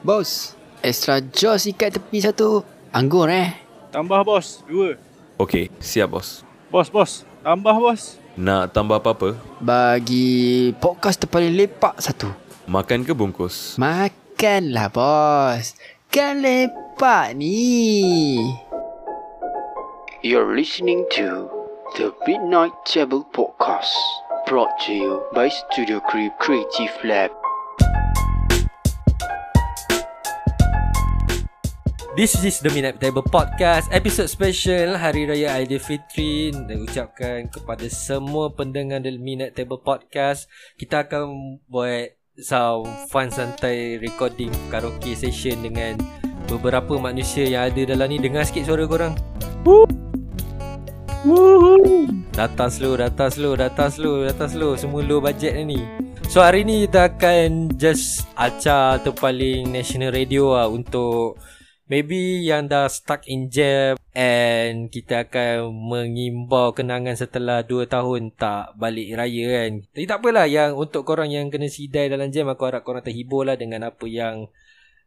Bos, 0.00 0.56
extra 0.80 1.20
jos 1.20 1.68
ikat 1.68 2.00
tepi 2.00 2.24
satu. 2.24 2.64
Anggur 2.88 3.28
eh. 3.28 3.52
Tambah 3.92 4.24
bos, 4.24 4.64
dua. 4.64 4.96
Okey, 5.36 5.68
siap 5.76 6.16
bos. 6.16 6.40
Bos, 6.72 6.88
bos. 6.88 7.28
Tambah 7.44 7.76
bos. 7.76 8.16
Nak 8.32 8.72
tambah 8.72 8.96
apa-apa? 8.96 9.36
Bagi 9.60 10.72
podcast 10.80 11.20
terpaling 11.20 11.52
lepak 11.52 12.00
satu. 12.00 12.32
Makan 12.64 13.04
ke 13.04 13.12
bungkus? 13.12 13.76
Makanlah 13.76 14.88
bos. 14.88 15.76
Kan 16.08 16.40
lepak 16.40 17.36
ni. 17.36 18.40
You're 20.24 20.56
listening 20.56 21.04
to 21.12 21.52
the 22.00 22.08
Midnight 22.24 22.72
Table 22.88 23.28
Podcast. 23.36 23.92
Brought 24.48 24.72
to 24.88 24.96
you 24.96 25.20
by 25.36 25.52
Studio 25.52 26.00
Creep 26.00 26.32
Creative 26.40 26.96
Lab. 27.04 27.39
This 32.18 32.34
is 32.42 32.58
the 32.58 32.74
Midnight 32.74 32.98
Table 32.98 33.22
Podcast. 33.22 33.86
Episode 33.94 34.26
special 34.26 34.98
Hari 34.98 35.30
Raya 35.30 35.62
Aidilfitri 35.62 36.50
Dan 36.50 36.82
ucapkan 36.82 37.46
kepada 37.46 37.86
semua 37.86 38.50
pendengar 38.50 38.98
The 38.98 39.14
Midnight 39.14 39.54
Table 39.54 39.78
Podcast 39.78 40.50
Kita 40.74 41.06
akan 41.06 41.62
buat 41.70 42.18
some 42.34 42.90
fun 43.14 43.30
santai 43.30 44.02
recording 44.02 44.50
karaoke 44.74 45.14
session 45.14 45.62
dengan 45.62 46.02
beberapa 46.50 46.98
manusia 46.98 47.46
yang 47.46 47.70
ada 47.70 47.94
dalam 47.94 48.10
ni. 48.10 48.18
Dengar 48.18 48.42
sikit 48.42 48.66
suara 48.66 48.90
korang. 48.90 49.14
Datang 52.34 52.70
slow, 52.74 52.98
datang 52.98 53.30
slow, 53.30 53.54
datang 53.54 53.90
slow, 53.92 54.26
datang 54.26 54.50
slow. 54.50 54.72
Semua 54.74 55.06
low 55.06 55.22
budget 55.22 55.54
ni. 55.62 55.78
So 56.26 56.42
hari 56.42 56.66
ni 56.66 56.90
kita 56.90 57.10
akan 57.10 57.74
just 57.78 58.26
acah 58.34 58.98
terpaling 59.02 59.66
national 59.66 60.14
radio 60.14 60.54
lah 60.54 60.70
Untuk 60.70 61.42
Maybe 61.90 62.46
yang 62.46 62.70
dah 62.70 62.86
stuck 62.86 63.26
in 63.26 63.50
jam 63.50 63.98
And 64.14 64.90
kita 64.90 65.26
akan 65.26 65.70
mengimbau 65.70 66.70
kenangan 66.70 67.14
setelah 67.14 67.66
2 67.66 67.86
tahun 67.86 68.34
tak 68.34 68.74
balik 68.74 69.14
raya 69.14 69.46
kan. 69.46 69.72
Tapi 69.90 70.06
tak 70.06 70.18
apalah 70.18 70.46
yang 70.50 70.74
untuk 70.74 71.06
korang 71.06 71.30
yang 71.30 71.46
kena 71.50 71.70
sidai 71.70 72.10
dalam 72.10 72.34
jam 72.34 72.50
Aku 72.50 72.66
harap 72.66 72.82
korang 72.82 73.06
terhibur 73.06 73.46
lah 73.46 73.54
dengan 73.54 73.86
apa 73.86 74.06
yang 74.10 74.50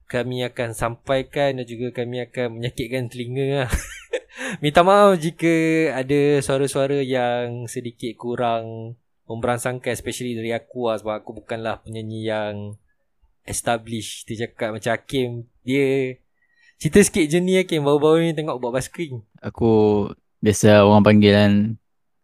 kami 0.08 0.44
akan 0.44 0.72
sampaikan 0.72 1.60
Dan 1.60 1.68
juga 1.68 1.92
kami 1.92 2.24
akan 2.24 2.60
menyakitkan 2.60 3.12
telinga 3.12 3.68
lah. 3.68 3.72
Minta 4.64 4.88
maaf 4.88 5.20
jika 5.20 5.56
ada 6.00 6.40
suara-suara 6.40 7.00
yang 7.00 7.68
sedikit 7.68 8.16
kurang 8.16 8.96
memberangsangkan 9.28 9.92
Especially 9.92 10.36
dari 10.36 10.56
aku 10.56 10.88
lah 10.88 10.96
sebab 10.96 11.24
aku 11.24 11.44
bukanlah 11.44 11.84
penyanyi 11.84 12.28
yang 12.28 12.80
established 13.44 14.24
Kita 14.28 14.48
cakap 14.48 14.80
macam 14.80 14.92
Hakim. 14.96 15.30
Dia 15.68 16.23
Cerita 16.76 17.00
sikit 17.00 17.26
jenis 17.26 17.62
Hakim 17.62 17.82
Baru-baru 17.82 18.22
ni 18.22 18.32
tengok 18.32 18.58
buat 18.58 18.74
baskering 18.74 19.22
Aku 19.40 19.72
biasa 20.40 20.82
orang 20.82 21.02
panggil 21.02 21.32
kan 21.32 21.54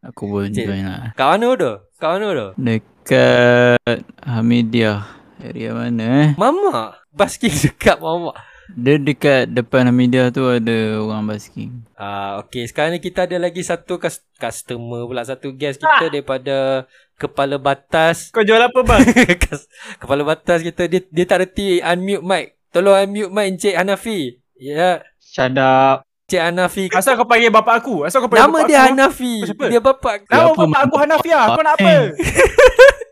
Aku 0.02 0.28
pun 0.28 0.48
Cik. 0.48 0.64
join 0.64 0.84
lah 0.84 1.12
Kat 1.14 1.28
mana 1.30 1.48
tu? 1.54 1.72
Kat 1.96 2.10
mana 2.14 2.28
tu? 2.32 2.48
Dekat 2.56 3.80
Hamidiah 4.22 5.04
Area 5.40 5.72
mana 5.72 6.06
eh 6.22 6.30
Mama 6.36 6.94
Basking 7.10 7.52
dekat 7.66 7.98
Mama 7.98 8.32
Dia 8.70 8.96
dekat 8.96 9.50
depan 9.50 9.84
Hamidiah 9.86 10.30
tu 10.30 10.46
ada 10.46 10.78
orang 10.98 11.26
basking 11.26 11.84
Ah, 11.96 12.40
okay, 12.40 12.64
sekarang 12.64 12.96
ni 12.96 13.02
kita 13.02 13.24
ada 13.24 13.36
lagi 13.38 13.60
satu 13.60 13.98
kas- 13.98 14.24
customer 14.36 15.04
pula 15.04 15.20
satu 15.22 15.52
guest 15.52 15.80
kita 15.80 16.08
daripada 16.10 16.88
kepala 17.16 17.56
batas 17.56 18.30
Kau 18.30 18.40
jual 18.40 18.56
apa 18.58 18.80
bang? 18.80 19.04
Kas- 19.44 19.68
kepala 19.98 20.24
batas 20.24 20.62
kita 20.62 20.86
dia 20.86 21.04
dia 21.04 21.26
tak 21.26 21.44
reti 21.44 21.80
unmute 21.80 22.22
mic. 22.22 22.46
Tolong 22.70 22.96
unmute 23.02 23.28
mic 23.30 23.46
Encik 23.50 23.76
Hanafi. 23.76 24.39
Ya, 24.60 25.00
Shut 25.24 25.56
up. 25.56 26.04
Encik 26.30 26.42
Hanafi. 26.46 26.86
Asal 26.94 27.18
kau 27.18 27.26
panggil 27.26 27.50
bapak 27.50 27.82
aku? 27.82 28.06
Asal 28.06 28.22
kau 28.22 28.30
panggil 28.30 28.46
Nama 28.46 28.54
bapak 28.54 28.70
dia 28.70 28.78
aku? 28.78 28.88
Hanafi. 28.94 29.34
Siapa? 29.50 29.66
Dia 29.66 29.82
bapak. 29.82 30.16
Nama 30.30 30.38
Apa 30.46 30.52
bapak 30.54 30.68
main 30.70 30.86
aku 30.86 30.98
Hanafiah. 31.02 31.46
Kau 31.50 31.64
nak 31.66 31.74
apa? 31.80 31.90
Eh. 31.90 32.06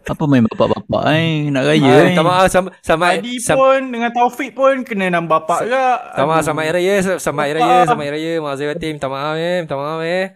Apa 0.07 0.23
main 0.23 0.43
bapak-bapak 0.47 1.03
eh 1.19 1.51
Nak 1.51 1.63
raya 1.67 1.83
Ah, 1.91 1.99
eh 1.99 2.05
minta 2.07 2.23
maaf 2.23 2.47
sama 2.47 2.71
sama 2.79 3.19
Adi 3.19 3.43
sama, 3.43 3.59
pun 3.59 3.79
dengan 3.91 4.11
Taufik 4.15 4.55
pun 4.55 4.87
kena 4.87 5.11
nama 5.11 5.27
bapak 5.27 5.67
ke? 5.67 5.87
sama 6.15 6.39
sama 6.39 6.63
hari 6.63 6.79
raya 6.87 7.19
sama 7.19 7.43
hari 7.43 7.59
raya 7.59 7.83
sama 7.83 8.07
hari 8.07 8.15
raya 8.15 8.31
maaf 8.39 8.55
batin 8.55 8.95
minta 8.95 9.11
maaf 9.11 9.35
eh 9.35 9.67
minta 9.67 9.75
maaf 9.75 9.99
eh 10.07 10.31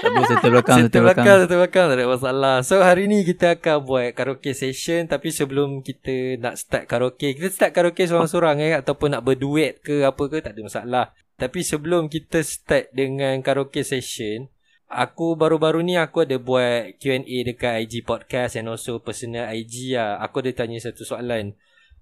Tak 0.00 0.10
apa 0.16 0.20
settle 0.24 0.52
belakang 0.56 0.78
Settle 0.88 1.02
belakang, 1.04 1.36
satu 1.44 1.56
belakang 1.60 1.86
tak 1.92 1.96
ada 2.00 2.06
masalah. 2.08 2.56
So 2.64 2.80
hari 2.80 3.04
ni 3.04 3.20
kita 3.22 3.60
akan 3.60 3.76
buat 3.84 4.08
karaoke 4.16 4.56
session 4.56 5.04
tapi 5.04 5.28
sebelum 5.28 5.84
kita 5.84 6.40
nak 6.40 6.56
start 6.56 6.88
karaoke, 6.88 7.36
kita 7.36 7.52
start 7.52 7.76
karaoke 7.76 8.08
seorang-seorang 8.08 8.64
eh 8.64 8.72
ataupun 8.80 9.12
nak 9.12 9.22
berduet 9.28 9.84
ke 9.84 10.08
apa 10.08 10.22
ke 10.32 10.40
tak 10.40 10.56
ada 10.56 10.62
masalah. 10.64 11.06
Tapi 11.36 11.60
sebelum 11.60 12.08
kita 12.08 12.40
start 12.40 12.92
dengan 12.96 13.40
karaoke 13.44 13.84
session, 13.84 14.48
aku 14.88 15.36
baru-baru 15.36 15.84
ni 15.84 16.00
aku 16.00 16.24
ada 16.24 16.40
buat 16.40 16.96
Q&A 16.96 17.36
dekat 17.44 17.84
IG 17.84 18.04
podcast 18.04 18.56
and 18.56 18.72
also 18.72 19.00
personal 19.04 19.52
IG 19.52 19.96
lah. 19.96 20.20
Aku 20.24 20.40
ada 20.40 20.52
tanya 20.52 20.80
satu 20.80 21.04
soalan. 21.04 21.56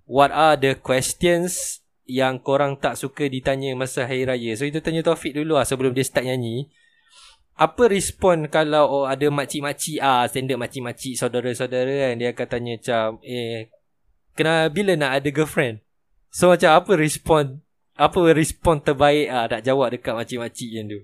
What 0.07 0.31
are 0.31 0.55
the 0.55 0.79
questions 0.79 1.83
yang 2.09 2.41
korang 2.41 2.81
tak 2.81 2.97
suka 2.97 3.27
ditanya 3.27 3.75
masa 3.75 4.07
hari 4.07 4.25
raya? 4.25 4.55
So 4.57 4.65
kita 4.65 4.81
tanya 4.81 5.05
Taufik 5.05 5.37
dulu 5.37 5.59
lah 5.59 5.67
sebelum 5.69 5.93
dia 5.93 6.07
start 6.07 6.25
nyanyi 6.25 6.71
apa 7.59 7.91
respon 7.91 8.47
kalau 8.47 9.03
oh, 9.03 9.05
ada 9.05 9.27
makcik-makcik? 9.29 9.99
Ah 9.99 10.23
standard 10.31 10.63
makcik-makcik 10.63 11.19
saudara-saudara 11.19 11.91
kan? 12.07 12.15
Dia 12.15 12.31
akan 12.31 12.47
tanya 12.47 12.73
macam 12.79 13.19
eh 13.27 13.67
kena 14.39 14.71
bila 14.71 14.95
nak 14.95 15.19
ada 15.19 15.29
girlfriend? 15.35 15.83
So 16.31 16.55
macam 16.55 16.71
apa 16.79 16.95
respon 16.95 17.59
apa 17.99 18.21
respon 18.31 18.79
terbaik 18.79 19.27
ah 19.27 19.51
nak 19.51 19.67
jawab 19.67 19.91
dekat 19.91 20.15
makcik-makcik 20.15 20.71
yang 20.71 20.87
tu? 20.87 21.03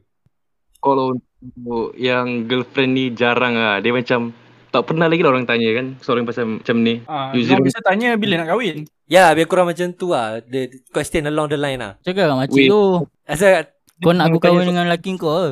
Kalau 0.79 1.19
untuk 1.19 1.91
yang 1.99 2.47
girlfriend 2.47 2.95
ni 2.95 3.11
jarang 3.11 3.59
ah 3.59 3.83
dia 3.83 3.91
macam 3.91 4.31
tak 4.71 4.91
pernah 4.91 5.07
lagi 5.11 5.23
lah 5.27 5.31
orang 5.35 5.47
tanya 5.47 5.71
kan? 5.75 5.87
Soalan 5.99 6.23
pasal 6.23 6.59
macam 6.59 6.77
ni. 6.83 7.03
Ah, 7.07 7.31
Usually- 7.31 7.51
Usually... 7.51 7.63
biasa 7.67 7.81
tanya 7.83 8.09
bila 8.15 8.35
nak 8.39 8.55
kahwin. 8.55 8.87
ya 9.05 9.35
lebih 9.35 9.51
kurang 9.51 9.69
macam 9.69 9.91
tu 9.93 10.15
lah 10.15 10.39
the 10.47 10.71
question 10.89 11.29
along 11.29 11.53
the 11.53 11.59
line 11.61 11.77
lah 11.77 11.93
Cakap 12.01 12.31
kat 12.31 12.37
makcik 12.39 12.63
Wait. 12.63 12.71
tu. 12.71 12.83
Asal 13.27 13.74
Kau 14.03 14.11
nak 14.11 14.27
aku 14.27 14.39
kahwin 14.43 14.67
dengan 14.67 14.91
lelaki 14.91 15.15
kau 15.15 15.31
ke 15.31 15.47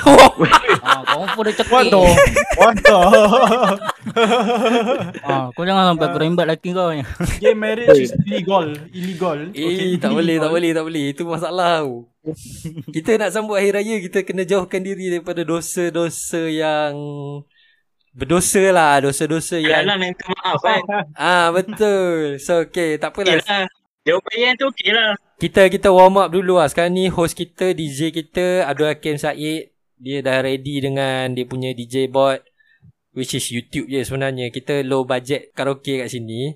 kau 0.00 0.16
ah, 0.86 1.04
Kau 1.04 1.28
pun 1.36 1.44
dah 1.44 1.52
What 1.68 1.84
the? 1.92 2.00
What 2.56 2.74
the? 2.80 2.98
ah, 5.28 5.52
Kau 5.52 5.62
jangan 5.68 5.92
sampai 5.92 6.06
aku 6.08 6.18
rembat 6.24 6.48
lelaki 6.48 6.72
kau 6.72 6.88
ni 6.88 7.04
Gay 7.36 7.52
marriage 7.52 8.08
is 8.08 8.12
illegal. 8.24 8.72
Illegal. 8.90 9.38
Eh, 9.52 10.00
tak 10.00 10.10
boleh, 10.16 10.40
tak 10.40 10.50
boleh, 10.50 10.70
tak 10.72 10.84
boleh. 10.88 11.04
Itu 11.12 11.28
masalah 11.28 11.84
tau. 11.84 12.08
kita 12.94 13.18
nak 13.18 13.34
sambut 13.34 13.58
hari 13.58 13.74
raya, 13.74 13.98
kita 13.98 14.22
kena 14.22 14.46
jauhkan 14.46 14.78
diri 14.78 15.10
daripada 15.10 15.42
dosa-dosa 15.42 16.46
yang 16.46 16.94
berdosa 18.14 18.62
lah, 18.70 19.02
dosa-dosa 19.02 19.58
yang 19.58 19.82
Alah 19.88 19.96
minta 19.98 20.22
maaf 20.30 20.60
kan. 20.62 20.82
ah 21.18 21.50
betul. 21.50 22.38
So 22.38 22.62
okay, 22.68 23.00
tak 23.00 23.16
apalah. 23.16 23.42
lah. 23.42 23.66
Jawapan 24.02 24.36
yang 24.38 24.54
tu 24.58 24.66
okey 24.70 24.90
lah. 24.94 25.14
Kita 25.42 25.66
kita 25.66 25.90
warm 25.90 26.22
up 26.22 26.30
dulu 26.30 26.62
lah. 26.62 26.70
Sekarang 26.70 26.94
ni 26.94 27.10
host 27.10 27.34
kita, 27.34 27.74
DJ 27.74 28.14
kita 28.14 28.62
Abdul 28.62 28.94
Hakim 28.94 29.18
Said. 29.18 29.74
Dia 29.98 30.18
dah 30.22 30.38
ready 30.38 30.78
dengan 30.78 31.34
dia 31.34 31.42
punya 31.42 31.74
DJ 31.74 32.06
board 32.06 32.46
which 33.10 33.34
is 33.34 33.42
YouTube 33.50 33.90
je 33.90 34.06
sebenarnya. 34.06 34.54
Kita 34.54 34.86
low 34.86 35.02
budget 35.02 35.50
karaoke 35.50 35.98
kat 35.98 36.14
sini. 36.14 36.54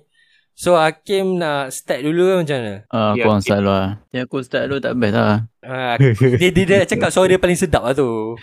So 0.55 0.79
Hakim 0.79 1.35
nak 1.35 1.69
start 1.69 1.99
dulu 1.99 2.31
ke 2.31 2.35
macam 2.41 2.57
mana? 2.57 2.75
ah, 2.89 3.11
Ya, 3.13 3.21
Aku 3.21 3.27
orang 3.27 3.37
okay. 3.37 3.45
start 3.45 3.59
dulu 3.61 3.69
lah 3.69 3.87
Ya 4.09 4.21
aku 4.25 4.37
start 4.41 4.63
dulu 4.65 4.79
tak 4.81 4.93
best 4.97 5.13
lah 5.13 5.35
Ah, 5.61 5.93
dia, 6.41 6.49
dia, 6.49 6.63
dia 6.65 6.77
cakap 6.81 7.13
suara 7.13 7.29
dia 7.29 7.37
paling 7.37 7.53
sedap 7.53 7.85
lah 7.85 7.93
tu. 7.93 8.33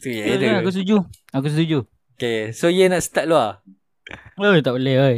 tu 0.00 0.08
ya 0.08 0.24
Ya, 0.32 0.34
dia. 0.40 0.64
Aku 0.64 0.72
setuju 0.72 1.04
Aku 1.28 1.52
setuju 1.52 1.84
Okay, 2.16 2.54
so 2.54 2.72
ye 2.72 2.88
nak 2.88 3.04
start 3.04 3.26
lu 3.26 3.34
lah. 3.34 3.58
Oi, 4.38 4.62
tak 4.62 4.78
boleh 4.78 4.94
oi. 4.96 5.16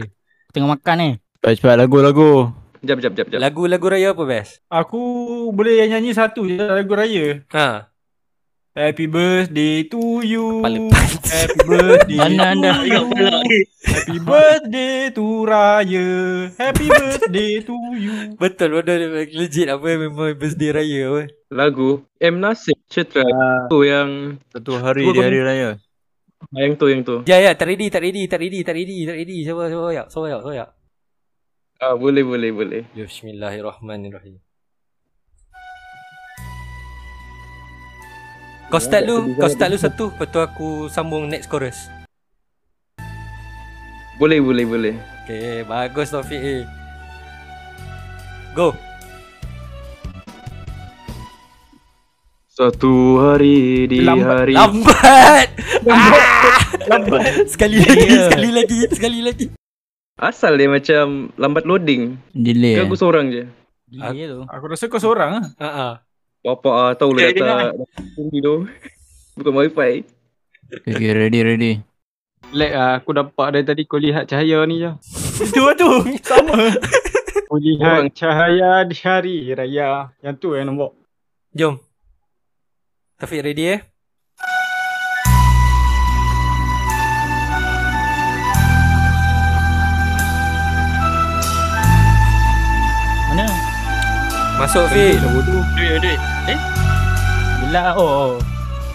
Tengah 0.50 0.74
makan 0.74 0.96
ni. 0.96 1.10
Cepat-cepat 1.36 1.76
lagu-lagu. 1.76 2.48
Jap 2.82 2.98
jap 3.00 3.12
jap 3.14 3.26
jap 3.28 3.38
Lagu-lagu 3.38 3.86
raya 3.86 4.12
apa 4.12 4.24
best? 4.24 4.60
Aku 4.68 5.00
boleh 5.50 5.86
nyanyi 5.86 6.12
satu 6.12 6.44
je 6.44 6.56
lagu 6.58 6.92
raya. 6.92 7.40
Ha. 7.54 7.88
Happy 8.76 9.08
birthday 9.08 9.88
to 9.88 10.20
you. 10.20 10.60
Happy 10.60 11.56
birthday 11.64 12.20
Mana 12.20 12.36
to 12.36 12.44
anda? 12.52 12.70
Ingat 12.84 13.04
pula. 13.08 13.30
you. 13.40 13.60
Happy 13.88 14.16
birthday 14.20 14.96
to 15.08 15.24
Raya. 15.48 16.06
Happy 16.60 16.84
birthday 16.84 17.52
to 17.64 17.72
you. 17.96 18.36
Betul 18.36 18.76
betul 18.76 19.00
legit 19.32 19.72
apa 19.72 19.80
memang 19.96 20.36
birthday 20.36 20.76
raya 20.76 21.00
apa. 21.08 21.22
lagu 21.48 22.04
M 22.20 22.36
Nasir 22.36 22.76
Citra 22.84 23.24
tu 23.72 23.80
yang 23.80 24.36
Satu 24.52 24.76
hari 24.76 25.08
di 25.08 25.24
hari 25.24 25.40
raya. 25.40 25.80
yang 26.52 26.76
tu 26.76 26.92
yang 26.92 27.00
tu 27.00 27.24
Ya 27.24 27.40
ya 27.40 27.56
tak 27.56 27.72
ready 27.72 27.88
tak 27.88 28.04
ready 28.04 28.28
tak 28.28 28.44
ready 28.44 28.60
tak 28.60 28.76
ready 28.76 29.08
tak 29.08 29.16
ready. 29.16 29.36
Siapa 29.40 29.72
siapa 29.72 29.88
ya 29.88 30.02
siapa 30.04 30.26
ya 30.28 30.36
siapa 30.36 30.52
ya. 30.52 30.66
Ah 31.78 31.94
boleh 31.94 32.24
boleh 32.24 32.50
boleh 32.50 32.82
Ya, 32.92 33.04
Bismillahirrahmanirrahim. 33.04 34.40
Kau 38.66 38.82
start 38.82 39.06
lu, 39.06 39.38
kau 39.38 39.46
start 39.46 39.70
lu 39.70 39.78
satu, 39.78 40.10
lepas 40.10 40.26
tu 40.26 40.40
aku 40.42 40.68
sambung 40.90 41.30
next 41.30 41.46
chorus. 41.46 41.78
boleh 44.16 44.40
boleh 44.40 44.64
boleh 44.64 44.94
Okay, 45.22 45.60
bagus 45.62 46.08
Taufik 46.08 46.40
eh. 46.40 46.62
Go. 48.54 48.72
Satu 52.48 53.20
hari 53.20 53.84
di 53.84 54.00
Lambat- 54.00 54.24
hari 54.24 54.54
Lambat. 54.56 55.48
Lambat. 56.88 57.22
Sekali 57.52 57.82
lagi, 57.82 58.06
sekali 58.08 58.48
lagi, 58.48 58.78
sekali 58.88 59.18
lagi. 59.20 59.46
Asal 60.16 60.56
dia 60.56 60.64
macam 60.72 61.28
lambat 61.36 61.68
loading. 61.68 62.16
Delay 62.32 62.80
Ke 62.80 62.80
eh. 62.80 62.86
aku 62.88 62.96
seorang 62.96 63.28
je. 63.28 63.44
Delay 63.84 64.32
tu. 64.32 64.48
Aku 64.48 64.64
rasa 64.64 64.88
kau 64.88 64.96
seorang 64.96 65.44
ah. 65.44 65.44
Ha 65.60 65.68
ah. 65.68 65.94
Bapak 66.40 66.72
ah 66.72 66.92
tahu 66.96 67.12
lah 67.12 67.28
Okay, 67.28 67.36
data 67.36 67.76
tinggi 68.16 68.40
tu. 68.40 68.64
Bukan 69.36 69.52
wifi. 69.52 70.08
Okay, 70.72 71.12
ready, 71.12 71.40
ready. 71.44 71.72
Lag 72.56 72.72
ah, 72.72 72.92
aku 72.96 73.12
nampak 73.12 73.52
dari 73.52 73.64
tadi 73.68 73.82
kau 73.84 74.00
lihat 74.00 74.24
cahaya 74.24 74.64
ni 74.64 74.80
je. 74.80 74.96
Itu 75.52 75.68
lah 75.68 75.76
tu. 75.76 75.90
Sama. 76.24 76.64
Kau 77.46 77.62
lihat 77.62 78.10
cahaya 78.16 78.82
di 78.88 78.96
hari 79.04 79.52
raya. 79.52 80.10
Yang 80.24 80.34
tu 80.40 80.48
yang 80.56 80.72
nampak. 80.72 80.96
Jom. 81.52 81.76
Taufik 83.20 83.44
ready 83.44 83.78
eh? 83.78 83.80
Masuk 94.56 94.88
Fik. 94.88 95.20
Duit, 95.20 96.00
duit. 96.00 96.20
Eh? 96.48 96.58
Bila 97.60 97.92
oh, 97.92 98.00
oh. 98.00 98.32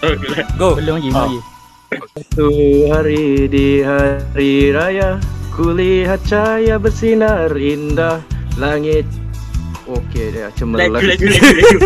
Oh. 0.02 0.14
Go. 0.58 0.74
Belum 0.74 0.98
lagi, 0.98 1.08
belum 1.14 1.22
lagi. 1.22 1.38
Satu 1.92 2.48
hari 2.88 3.46
di 3.52 3.84
hari 3.84 4.72
raya 4.72 5.20
Kulihat 5.52 6.24
cahaya 6.24 6.80
bersinar 6.80 7.52
indah 7.52 8.24
Langit 8.56 9.04
Okey 9.84 10.32
dia 10.32 10.48
cemerlang 10.56 10.98
Laju, 10.98 11.04
laju, 11.04 11.24
laju, 11.28 11.52
laju. 11.52 11.78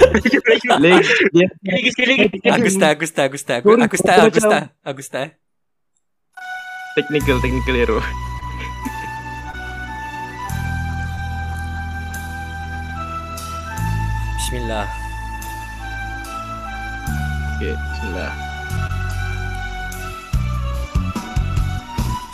Laju, 0.00 0.38
laju. 0.38 0.68
Leg 0.78 1.02
dia 1.34 1.46
Sekali 1.50 1.74
lagi, 1.76 1.90
sekali 1.90 2.12
lagi. 2.14 2.26
Aku 2.46 2.68
start, 2.70 2.94
aku 2.94 3.06
start, 3.10 3.26
aku 3.28 3.38
start. 3.42 3.60
Aku, 3.60 3.68
Sorry, 3.74 3.82
aku 3.84 3.96
start, 3.98 4.16
aku 4.16 4.22
aku 4.22 4.30
macam- 4.30 4.48
start. 4.48 4.66
Aku 4.86 5.02
start. 5.02 5.30
technical 6.96 7.36
technical 7.38 7.74
error 7.76 8.02
Bismillah. 14.50 14.90
Okey 17.54 17.70
bismillah. 17.70 18.32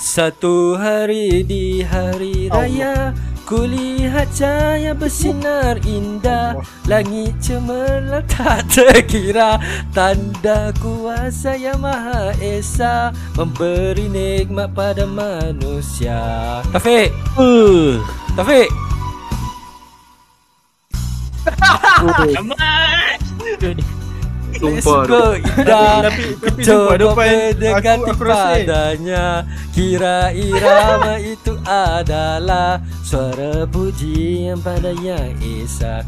Satu 0.00 0.80
hari 0.80 1.44
di 1.44 1.84
hari 1.84 2.48
raya 2.48 3.12
Kulihat 3.44 4.32
cahaya 4.32 4.96
bersinar 4.96 5.76
indah. 5.84 6.56
Langit 6.88 7.36
cemerlang 7.36 8.24
tak 8.24 8.64
terkira. 8.72 9.60
Tanda 9.92 10.72
kuasa 10.80 11.52
yang 11.52 11.84
maha 11.84 12.32
esa 12.40 13.12
Memberi 13.36 14.08
nikmat 14.08 14.72
pada 14.72 15.04
manusia. 15.04 16.64
Taufik. 16.72 17.12
Uh. 17.36 18.00
Taufik 18.32 18.72
Selamat. 21.46 23.18
Sumpah. 24.56 25.04
Suka 25.04 25.36
indah 25.36 26.08
Tapi 26.08 26.22
tapi 26.40 26.60
sumpah 26.64 26.64
Coba 26.64 26.94
depan 26.96 27.28
mendekati 27.28 27.88
aku 27.92 28.08
aku 28.08 28.24
padanya 28.24 29.26
Kira 29.76 30.32
irama 30.32 31.14
itu 31.20 31.52
adalah 31.68 32.80
Suara 33.04 33.68
pujian 33.68 34.56
pada 34.64 34.96
yang 34.96 35.36
Esa. 35.44 36.02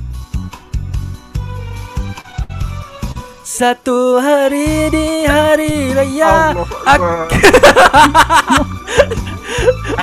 Satu 3.44 4.16
hari 4.20 4.92
di 4.92 5.24
hari 5.24 5.92
raya 5.92 6.52
Allah 6.52 7.28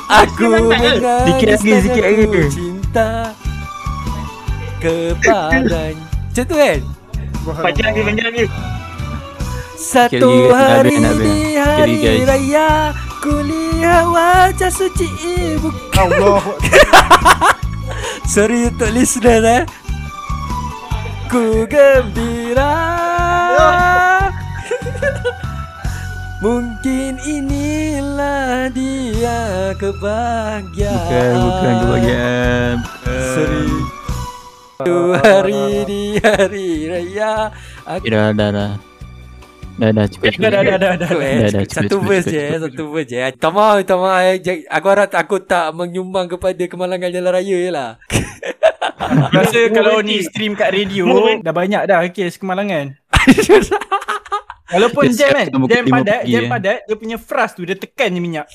Aku, 0.06 0.50
aku 0.54 0.70
lagi. 1.02 2.42
cinta 2.52 3.34
Kepadanya. 4.86 6.06
Macam 6.06 6.44
tu 6.46 6.56
kan? 6.62 6.80
Panjang 7.58 7.86
lagi, 7.90 8.02
panjang 8.06 8.28
lagi. 8.30 8.46
Satu 9.76 10.54
hari 10.54 11.02
nak 11.02 11.18
nak 11.18 11.26
di 11.26 11.38
hari 11.58 12.22
raya 12.22 12.94
Kulihat 13.26 14.06
wajah 14.14 14.70
suci 14.70 15.10
ibu. 15.26 15.74
Allah 15.98 16.46
Sorry 18.34 18.70
untuk 18.70 18.94
listener 18.94 19.42
eh. 19.42 19.64
Ku 21.26 21.66
gembira. 21.66 22.78
Mungkin 26.46 27.18
inilah 27.26 28.70
dia 28.70 29.74
kebahagiaan. 29.82 30.94
Bukan, 30.94 31.34
bukan 31.42 31.74
kebahagiaan. 31.82 32.76
Sorry 33.34 33.95
Satu 34.76 35.16
hari 35.16 35.88
di 35.88 36.02
hari 36.20 36.92
raya 36.92 37.48
Aku 37.88 38.12
dah, 38.12 38.36
dah, 38.36 38.50
dah. 38.52 38.72
Dah, 39.76 39.92
dah, 39.92 40.06
cukup. 40.08 40.36
Dah 40.36 40.52
dah 40.52 40.64
dah 40.64 40.78
dah 40.80 40.94
dah. 41.00 41.10
Satu 41.64 42.04
verse 42.04 42.28
je. 42.28 42.60
Satu 42.60 42.92
verse 42.92 43.08
je 43.08 43.24
eh. 43.24 44.36
Jap- 44.44 44.68
Aku 44.68 44.88
harap 44.92 45.16
aku 45.16 45.40
tak 45.48 45.72
menyumbang 45.72 46.28
kepada 46.28 46.64
Kemalangan 46.68 47.08
jalan 47.08 47.32
raya 47.32 47.56
je 47.56 47.72
lah 47.72 47.96
rasa 49.36 49.70
kalau 49.70 50.02
ni 50.02 50.24
stream 50.24 50.56
kat 50.58 50.74
radio 50.74 51.06
dah 51.44 51.54
banyak 51.54 51.86
dah 51.86 52.02
kes 52.10 52.42
kemalangan. 52.42 52.98
Walaupun 54.74 55.14
jam 55.14 55.30
kan, 55.30 55.46
jam 55.70 55.86
padat, 55.86 56.26
jam 56.26 56.42
eh. 56.42 56.50
padat 56.50 56.78
dia 56.90 56.96
punya 56.98 57.18
thrust 57.22 57.54
tu 57.54 57.62
dia 57.70 57.78
tekan 57.78 58.10
je 58.10 58.22
minyak. 58.24 58.48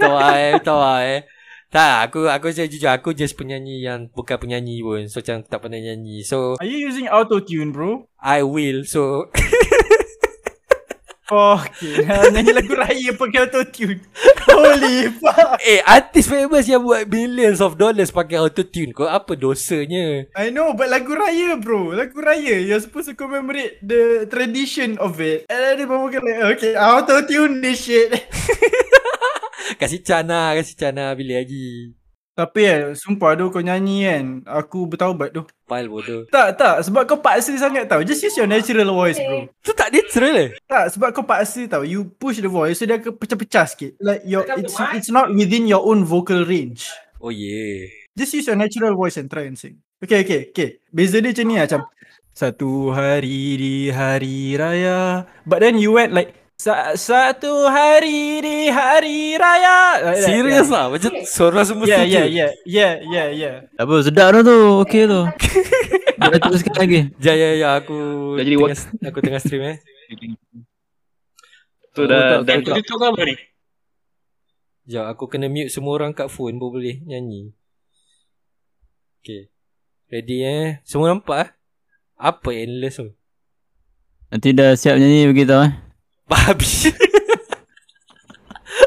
Tahu 0.00 0.14
lah 0.16 0.34
eh 0.34 0.56
Tahu 0.58 0.78
lah 0.80 0.98
eh 1.04 1.20
tak, 1.68 2.08
aku 2.08 2.24
aku 2.24 2.48
saya 2.48 2.64
jujur 2.64 2.88
aku 2.88 3.12
just 3.12 3.36
penyanyi 3.36 3.84
yang 3.84 4.08
bukan 4.08 4.40
penyanyi 4.40 4.80
pun. 4.80 5.04
So 5.12 5.20
macam 5.20 5.44
tak 5.44 5.60
pernah 5.60 5.76
nyanyi. 5.76 6.24
So 6.24 6.56
Are 6.56 6.68
you 6.68 6.80
using 6.80 7.12
auto 7.12 7.44
tune 7.44 7.76
bro? 7.76 8.08
I 8.16 8.40
will. 8.40 8.88
So 8.88 9.28
Oh, 11.28 11.60
okay. 11.60 12.08
Nyanyi 12.32 12.56
lagu 12.56 12.72
raya 12.72 13.12
pakai 13.12 13.44
auto 13.44 13.60
tune. 13.68 14.00
Holy 14.48 15.12
fuck. 15.12 15.60
eh 15.68 15.84
artis 15.84 16.24
famous 16.24 16.64
yang 16.64 16.80
buat 16.80 17.04
millions 17.04 17.60
of 17.60 17.76
dollars 17.76 18.08
pakai 18.08 18.40
autotune 18.40 18.96
kau 18.96 19.04
apa 19.04 19.36
dosanya? 19.36 20.24
I 20.32 20.48
know, 20.48 20.72
but 20.72 20.88
lagu 20.88 21.12
raya 21.12 21.60
bro. 21.60 21.92
Lagu 21.92 22.16
raya. 22.24 22.56
You're 22.64 22.80
supposed 22.80 23.12
to 23.12 23.14
commemorate 23.14 23.76
the 23.84 24.24
tradition 24.32 24.96
of 24.96 25.20
it. 25.20 25.44
And 25.52 25.60
then 25.60 25.84
dia 25.84 25.86
bawa 25.86 26.08
like, 26.08 26.40
okay, 26.56 26.72
auto 26.80 27.20
tune 27.28 27.60
this 27.60 27.84
shit. 27.84 28.24
Kasih 29.76 30.00
Chana, 30.00 30.56
kasih 30.56 30.76
Chana 30.78 31.12
bila 31.12 31.36
lagi. 31.36 31.92
Tapi 32.38 32.62
eh, 32.70 32.94
sumpah 32.94 33.34
tu 33.34 33.50
kau 33.50 33.58
nyanyi 33.58 34.06
kan. 34.06 34.24
Aku 34.46 34.86
bertaubat 34.86 35.34
tu. 35.34 35.42
Pal 35.66 35.90
bodoh. 35.90 36.22
Tak, 36.30 36.54
tak. 36.54 36.86
Sebab 36.86 37.02
kau 37.02 37.18
paksa 37.18 37.50
sangat 37.58 37.90
tau. 37.90 37.98
Just 38.06 38.22
use 38.22 38.38
your 38.38 38.46
natural 38.46 38.94
voice 38.94 39.18
bro. 39.18 39.50
Tu 39.58 39.74
tak 39.74 39.90
natural 39.90 40.34
eh? 40.38 40.50
Tak, 40.70 40.94
sebab 40.94 41.10
kau 41.10 41.26
paksa 41.26 41.66
tau. 41.66 41.82
You 41.82 42.06
push 42.06 42.38
the 42.38 42.46
voice 42.46 42.78
so 42.78 42.86
dia 42.86 43.02
akan 43.02 43.18
pecah-pecah 43.18 43.66
sikit. 43.66 43.92
Like 43.98 44.22
your 44.22 44.46
it's 44.54 44.78
it's 44.94 45.10
not 45.10 45.34
within 45.34 45.66
your 45.66 45.82
own 45.82 46.06
vocal 46.06 46.46
range. 46.46 46.86
Oh 47.18 47.34
yeah. 47.34 47.90
Just 48.14 48.38
use 48.38 48.46
your 48.46 48.54
natural 48.54 48.94
voice 48.94 49.18
and 49.18 49.26
try 49.26 49.50
and 49.50 49.58
sing. 49.58 49.82
Okay, 49.98 50.22
okay, 50.22 50.54
okay. 50.54 50.78
Beza 50.94 51.18
dia 51.18 51.34
macam 51.34 51.46
ni 51.50 51.54
lah. 51.58 51.66
Macam 51.66 51.82
satu 52.38 52.94
hari 52.94 53.58
di 53.58 53.74
hari 53.90 54.54
raya. 54.54 55.26
But 55.42 55.58
then 55.58 55.74
you 55.74 55.90
went 55.90 56.14
like 56.14 56.37
Sa- 56.58 56.90
satu 56.98 57.70
hari 57.70 58.42
di 58.42 58.66
hari 58.66 59.38
raya. 59.38 60.10
Serius 60.18 60.66
yeah. 60.66 60.74
lah 60.74 60.84
macam 60.90 61.12
suara 61.22 61.62
semua 61.62 61.86
Yeah, 61.86 62.02
setuju. 62.02 62.14
yeah, 62.18 62.26
yeah, 62.26 62.50
yeah, 62.66 62.92
yeah, 63.06 63.28
yeah. 63.30 63.54
Tak 63.78 63.86
apa, 63.86 63.94
sedap 64.02 64.34
tu. 64.42 64.58
Okay 64.82 65.06
tu. 65.06 65.22
Dah 66.18 66.34
teruskan 66.42 66.74
lagi. 66.74 67.00
Ya 67.22 67.38
ya 67.38 67.48
ya 67.54 67.68
aku 67.78 67.94
Dah 68.34 68.42
jadi 68.42 68.56
tengah, 68.58 68.80
aku 69.06 69.18
tengah 69.22 69.38
stream 69.38 69.62
eh. 69.70 69.76
Tu 71.94 72.02
dah 72.10 72.42
dah 72.42 72.54
Itu 72.58 72.90
tu 72.90 73.06
apa 73.06 73.22
ni? 73.22 73.34
Sekejap 74.82 75.04
aku 75.14 75.24
kena 75.30 75.46
mute 75.46 75.70
semua 75.70 75.94
orang 75.94 76.10
kat 76.10 76.26
phone 76.26 76.58
baru 76.58 76.74
boleh 76.74 76.96
nyanyi. 77.06 77.54
Okay. 79.22 79.46
Ready 80.10 80.42
eh? 80.42 80.68
Semua 80.82 81.14
nampak 81.14 81.38
eh? 81.38 81.48
Apa 82.18 82.50
endless 82.50 82.98
tu? 82.98 83.14
Nanti 84.34 84.50
dah 84.50 84.74
siap 84.74 84.98
nyanyi 84.98 85.30
begitu 85.30 85.54
eh. 85.54 85.87
Babi. 86.28 86.68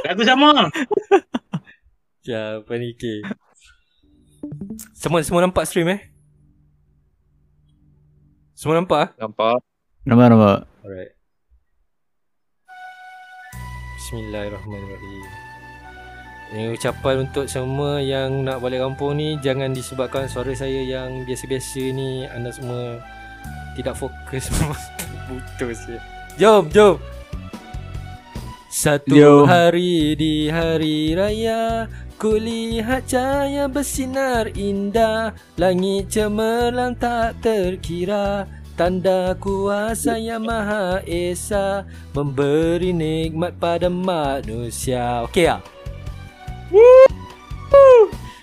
Lagu 0.06 0.22
sama. 0.22 0.70
Ya, 2.22 2.62
panik. 2.70 3.02
Semua 4.94 5.26
semua 5.26 5.42
nampak 5.42 5.66
stream 5.66 5.90
eh? 5.90 6.02
Semua 8.54 8.78
nampak 8.78 9.10
ah? 9.10 9.10
nampak. 9.18 9.58
Nampak, 10.06 10.26
nampak. 10.30 10.60
Alright. 10.86 11.14
Bismillahirrahmanirrahim. 13.98 15.26
Ini 16.52 16.76
ucapan 16.76 17.26
untuk 17.26 17.50
semua 17.50 18.04
yang 18.04 18.44
nak 18.44 18.60
balik 18.60 18.84
kampung 18.84 19.16
ni 19.16 19.40
Jangan 19.40 19.72
disebabkan 19.72 20.28
suara 20.28 20.52
saya 20.52 20.84
yang 20.84 21.24
biasa-biasa 21.24 21.80
ni 21.96 22.28
Anda 22.28 22.52
semua 22.52 23.00
tidak 23.72 23.96
fokus 23.96 24.52
Putus 25.32 25.88
je 25.88 25.96
Jom, 26.36 26.68
jom 26.68 27.00
Satu 28.72 29.12
Jom. 29.12 29.44
hari 29.52 30.16
di 30.16 30.48
hari 30.48 31.12
raya 31.12 31.92
Kulihat 32.16 33.04
cahaya 33.04 33.68
bersinar 33.68 34.48
indah 34.56 35.36
Langit 35.60 36.08
cemerlang 36.16 36.96
tak 36.96 37.44
terkira 37.44 38.48
Tanda 38.80 39.36
kuasa 39.36 40.16
yang 40.16 40.48
maha 40.48 41.04
esa 41.04 41.84
Memberi 42.16 42.96
nikmat 42.96 43.60
pada 43.60 43.92
manusia 43.92 45.28
Okey 45.28 45.52
tak? 45.52 45.68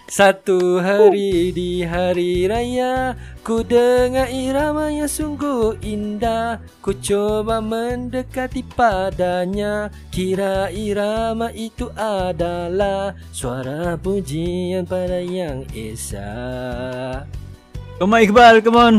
Satu 0.08 0.80
hari 0.80 1.52
di 1.52 1.84
hari 1.84 2.48
raya 2.48 3.12
Ku 3.44 3.60
dengar 3.60 4.32
irama 4.32 4.88
yang 4.88 5.04
sungguh 5.04 5.76
indah 5.84 6.64
Ku 6.80 6.96
coba 6.96 7.60
mendekati 7.60 8.64
padanya 8.64 9.92
Kira 10.08 10.72
irama 10.72 11.52
itu 11.52 11.92
adalah 11.92 13.12
Suara 13.36 14.00
pujian 14.00 14.88
pada 14.88 15.20
yang 15.20 15.68
esa 15.76 16.24
Come 18.00 18.24
Iqbal, 18.24 18.64
come 18.64 18.78
on. 18.80 18.94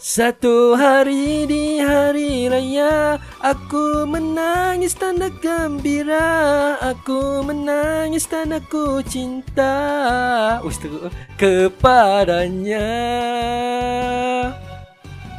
Satu 0.00 0.80
hari 0.80 1.44
di 1.44 1.76
hari 1.76 2.48
raya 2.48 3.20
Aku 3.44 4.08
menangis 4.08 4.96
tanda 4.96 5.28
gembira. 5.28 6.80
Aku 6.80 7.44
menangis 7.44 8.24
tanda 8.24 8.64
ku 8.64 9.04
cinta. 9.04 9.76
Uish, 10.64 10.80
teruk. 10.80 11.12
Kepadanya. 11.36 12.88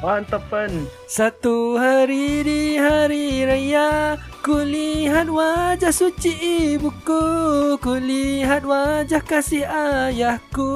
Mantapan. 0.05 0.69
Satu 1.09 1.81
hari 1.81 2.45
di 2.45 2.77
hari 2.77 3.41
raya 3.49 4.21
Kulihat 4.45 5.25
wajah 5.25 5.89
suci 5.89 6.37
ibuku. 6.77 7.81
Kulihat 7.81 8.61
wajah 8.61 9.25
kasih 9.25 9.65
ayahku 9.65 10.69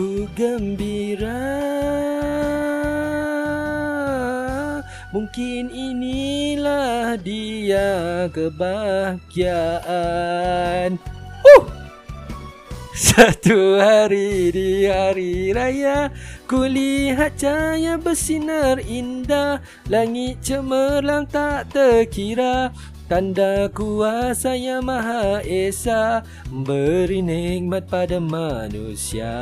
Ku 0.00 0.24
gembira. 0.32 1.44
Mungkin 5.12 5.68
inilah 5.68 7.20
dia 7.20 8.24
kebahagiaan. 8.32 9.20
Uh! 11.44 11.68
Satu 12.96 13.76
hari 13.76 14.48
di 14.48 14.88
hari 14.88 15.52
raya 15.52 16.08
Kulihat 16.48 17.36
cahaya 17.36 18.00
bersinar 18.00 18.80
indah. 18.80 19.60
Langit 19.92 20.40
cemerlang 20.40 21.28
tak 21.28 21.76
terkira 21.76 22.72
Tanda 23.10 23.66
kuasa 23.74 24.54
yang 24.54 24.86
maha 24.86 25.42
esa 25.42 26.22
Beri 26.46 27.26
nikmat 27.26 27.90
pada 27.90 28.22
manusia. 28.22 29.34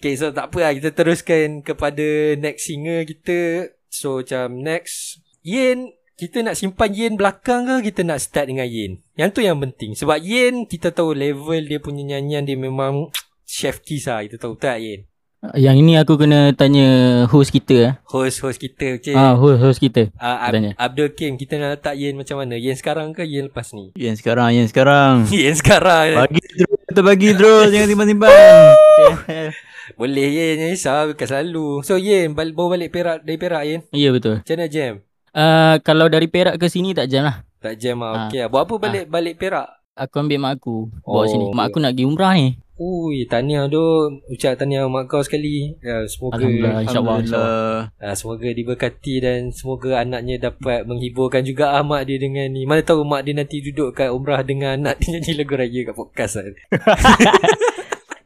Okay 0.00 0.16
so 0.16 0.32
tak 0.32 0.48
apa 0.48 0.56
lah. 0.56 0.72
Kita 0.72 0.96
teruskan 0.96 1.60
kepada 1.60 2.32
next 2.40 2.64
singer 2.64 3.04
kita. 3.04 3.76
So 3.92 4.24
macam 4.24 4.64
next 4.64 5.20
Yin 5.44 5.92
Kita 6.16 6.40
nak 6.40 6.56
simpan 6.56 6.96
Yin 6.96 7.20
belakang 7.20 7.68
ke? 7.68 7.92
Kita 7.92 8.08
nak 8.08 8.24
start 8.24 8.48
dengan 8.48 8.64
Yin 8.64 9.04
Yang 9.20 9.30
tu 9.36 9.40
yang 9.44 9.60
penting. 9.60 9.92
Sebab 9.92 10.16
Yin 10.16 10.64
Kita 10.64 10.96
tahu 10.96 11.12
level 11.12 11.60
dia 11.68 11.76
punya 11.76 12.16
nyanyian 12.16 12.48
Dia 12.48 12.56
memang 12.56 13.12
Chef 13.44 13.84
kiss 13.84 14.08
lah. 14.08 14.24
Kita 14.24 14.40
tahu 14.48 14.56
tak 14.56 14.80
Yin 14.80 15.04
Yang 15.52 15.76
ini 15.78 15.92
aku 15.94 16.16
kena 16.16 16.50
tanya 16.50 16.88
host 17.26 17.50
kita 17.50 17.74
eh. 17.76 17.92
Host-host 18.06 18.56
kita 18.56 18.96
okay. 18.96 19.12
Ah, 19.12 19.34
host 19.34 19.60
host 19.60 19.76
kita. 19.76 20.08
Uh, 20.14 20.24
Ab- 20.40 20.50
tanya. 20.50 20.72
Abdul 20.74 21.12
Kim 21.12 21.34
Kita 21.34 21.56
nak 21.56 21.76
letak 21.76 21.94
Yin 21.94 22.14
macam 22.14 22.38
mana 22.38 22.54
Yin 22.54 22.72
sekarang 22.72 23.10
ke 23.10 23.22
Yin 23.22 23.46
lepas 23.46 23.70
ni 23.70 23.92
Yang 23.98 24.24
sekarang, 24.24 24.50
yang 24.50 24.64
sekarang. 24.64 25.14
Yin 25.34 25.52
sekarang 25.52 26.16
Bagi 26.16 26.40
terus, 26.40 26.80
kita 26.86 27.00
bagi 27.02 27.28
terus, 27.30 27.66
jangan 27.68 27.86
simpan-simpan. 27.86 28.30
Boleh 30.00 30.26
Yin 30.26 30.54
Jangan 30.56 30.72
risau 30.72 31.00
Bukan 31.10 31.26
selalu 31.26 31.68
So 31.82 31.94
Yin 31.96 32.32
bal- 32.32 32.54
Bawa 32.54 32.74
balik 32.74 32.90
Perak 32.90 33.18
Dari 33.20 33.36
Perak 33.36 33.62
Yin 33.64 33.80
Ya 33.90 34.08
betul. 34.10 34.40
Macam 34.40 34.54
mana 34.54 34.66
jam 34.66 34.94
Uh, 35.34 35.82
kalau 35.82 36.06
dari 36.06 36.30
Perak 36.30 36.56
ke 36.56 36.70
sini 36.70 36.94
tak 36.94 37.10
jam 37.10 37.26
lah. 37.26 37.42
Tak 37.58 37.74
jam 37.74 37.98
lah 37.98 38.06
Ah. 38.06 38.20
Okay 38.24 38.38
lah 38.38 38.48
Buat 38.48 38.64
apa 38.64 38.74
balik 38.78 39.04
Balik 39.08 39.34
Perak 39.36 39.66
Aku 39.94 40.18
ambil 40.18 40.42
mak 40.42 40.58
aku 40.58 40.90
Oh, 41.06 41.22
bawa 41.22 41.30
sini. 41.30 41.54
Mak 41.54 41.70
aku 41.70 41.78
nak 41.78 41.94
pergi 41.94 42.02
umrah 42.02 42.34
ni. 42.34 42.58
Ui, 42.74 43.22
tahniah 43.30 43.70
tu. 43.70 43.78
Ucap 44.26 44.58
tahniah 44.58 44.90
mak 44.90 45.06
kau 45.06 45.22
sekali. 45.22 45.78
Ya, 45.78 46.02
semoga 46.10 46.42
Alhamdulillah, 46.42 46.82
insyaAllah. 46.82 47.16
insyaAllah. 47.22 47.78
Ah, 48.02 48.14
semoga 48.18 48.50
diberkati 48.50 49.14
dan 49.22 49.54
semoga 49.54 50.02
anaknya 50.02 50.50
dapat 50.50 50.82
menghiburkan 50.82 51.46
juga 51.46 51.78
ah, 51.78 51.86
mak 51.86 52.10
dia 52.10 52.18
dengan 52.18 52.50
ni. 52.50 52.66
Mana 52.66 52.82
tahu 52.82 53.06
mak 53.06 53.22
dia 53.22 53.38
nanti 53.38 53.62
duduk 53.62 53.94
kat 53.94 54.10
umrah 54.10 54.42
dengan 54.42 54.82
anak 54.82 54.98
dia 54.98 55.14
nyanyi 55.14 55.32
lagu 55.38 55.54
raya 55.54 55.80
kat 55.86 55.94
podcast 55.94 56.42
kan. 56.42 56.54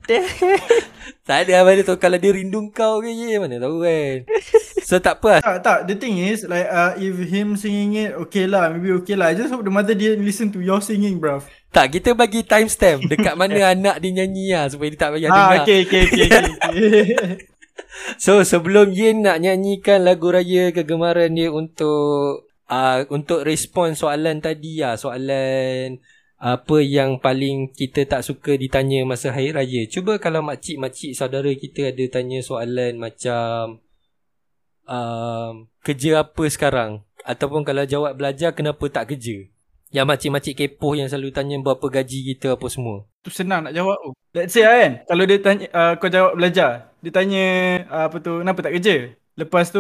tak 1.28 1.44
ada 1.44 1.60
mana 1.60 1.84
tahu 1.84 2.00
kalau 2.00 2.16
dia 2.16 2.32
rindu 2.32 2.72
kau 2.72 3.04
ke 3.04 3.12
ye 3.12 3.36
mana 3.36 3.60
tahu 3.60 3.84
kan. 3.84 4.24
So 4.82 4.96
tak 4.96 5.20
apa 5.20 5.38
lah. 5.38 5.40
Tak, 5.44 5.56
tak. 5.60 5.78
The 5.84 5.94
thing 6.00 6.16
is, 6.16 6.48
like, 6.48 6.64
uh, 6.64 6.96
if 6.96 7.12
him 7.28 7.60
singing 7.60 7.92
it, 8.00 8.16
okay 8.24 8.48
lah. 8.48 8.72
Maybe 8.72 8.88
okay 8.96 9.12
lah. 9.12 9.28
I 9.30 9.36
just 9.36 9.52
hope 9.52 9.60
the 9.60 9.68
mother 9.68 9.92
didn't 9.92 10.24
listen 10.24 10.48
to 10.56 10.64
your 10.64 10.80
singing, 10.80 11.20
bruv. 11.20 11.44
Tak 11.68 11.92
kita 11.92 12.16
bagi 12.16 12.40
timestamp 12.40 13.04
dekat 13.04 13.36
mana 13.36 13.68
anak 13.76 14.00
dia 14.00 14.24
nyanyi 14.24 14.56
lah 14.56 14.72
supaya 14.72 14.88
dia 14.88 15.00
tak 15.04 15.10
payah 15.12 15.28
Ah, 15.28 15.36
dengar. 15.36 15.62
okay, 15.68 15.78
okay, 15.84 16.02
okay, 16.08 16.24
okay. 16.24 16.42
okay. 16.64 17.06
So 18.24 18.42
sebelum 18.42 18.90
Yin 18.90 19.22
nak 19.22 19.38
nyanyikan 19.38 20.02
lagu 20.02 20.32
raya 20.32 20.72
kegemaran 20.72 21.30
dia 21.30 21.52
untuk 21.52 22.48
uh, 22.66 22.98
untuk 23.12 23.44
respon 23.46 23.94
soalan 23.94 24.40
tadi 24.40 24.80
lah, 24.82 24.96
soalan 24.98 26.00
apa 26.38 26.78
yang 26.78 27.18
paling 27.18 27.74
kita 27.74 28.06
tak 28.06 28.22
suka 28.22 28.54
ditanya 28.54 29.02
masa 29.02 29.34
hari 29.34 29.50
raya. 29.50 29.82
Cuba 29.90 30.22
kalau 30.22 30.38
makcik-makcik 30.46 31.18
saudara 31.18 31.50
kita 31.50 31.90
ada 31.90 32.04
tanya 32.06 32.38
soalan 32.46 32.94
macam 32.94 33.82
uh, 34.86 35.66
kerja 35.82 36.22
apa 36.22 36.44
sekarang 36.46 37.02
ataupun 37.26 37.66
kalau 37.66 37.82
jawab 37.82 38.14
belajar 38.14 38.54
kenapa 38.54 38.86
tak 38.86 39.10
kerja. 39.10 39.50
Yang 39.88 40.06
makcik-makcik 40.06 40.54
kepoh 40.54 40.94
yang 40.94 41.10
selalu 41.10 41.34
tanya 41.34 41.56
berapa 41.58 41.86
gaji 41.90 42.34
kita 42.34 42.54
apa 42.54 42.66
semua. 42.70 43.08
tu 43.24 43.32
senang 43.34 43.66
nak 43.66 43.74
jawab. 43.74 43.98
Let's 44.36 44.52
say 44.52 44.62
lah 44.62 44.76
kan, 44.84 44.92
kalau 45.08 45.24
dia 45.24 45.38
tanya, 45.40 45.66
uh, 45.72 45.92
kau 45.96 46.12
jawab 46.12 46.36
belajar. 46.36 46.92
Dia 47.00 47.10
tanya, 47.10 47.44
uh, 47.88 48.04
apa 48.12 48.16
tu, 48.20 48.44
kenapa 48.44 48.60
tak 48.60 48.76
kerja? 48.76 49.16
Lepas 49.40 49.70
tu, 49.74 49.78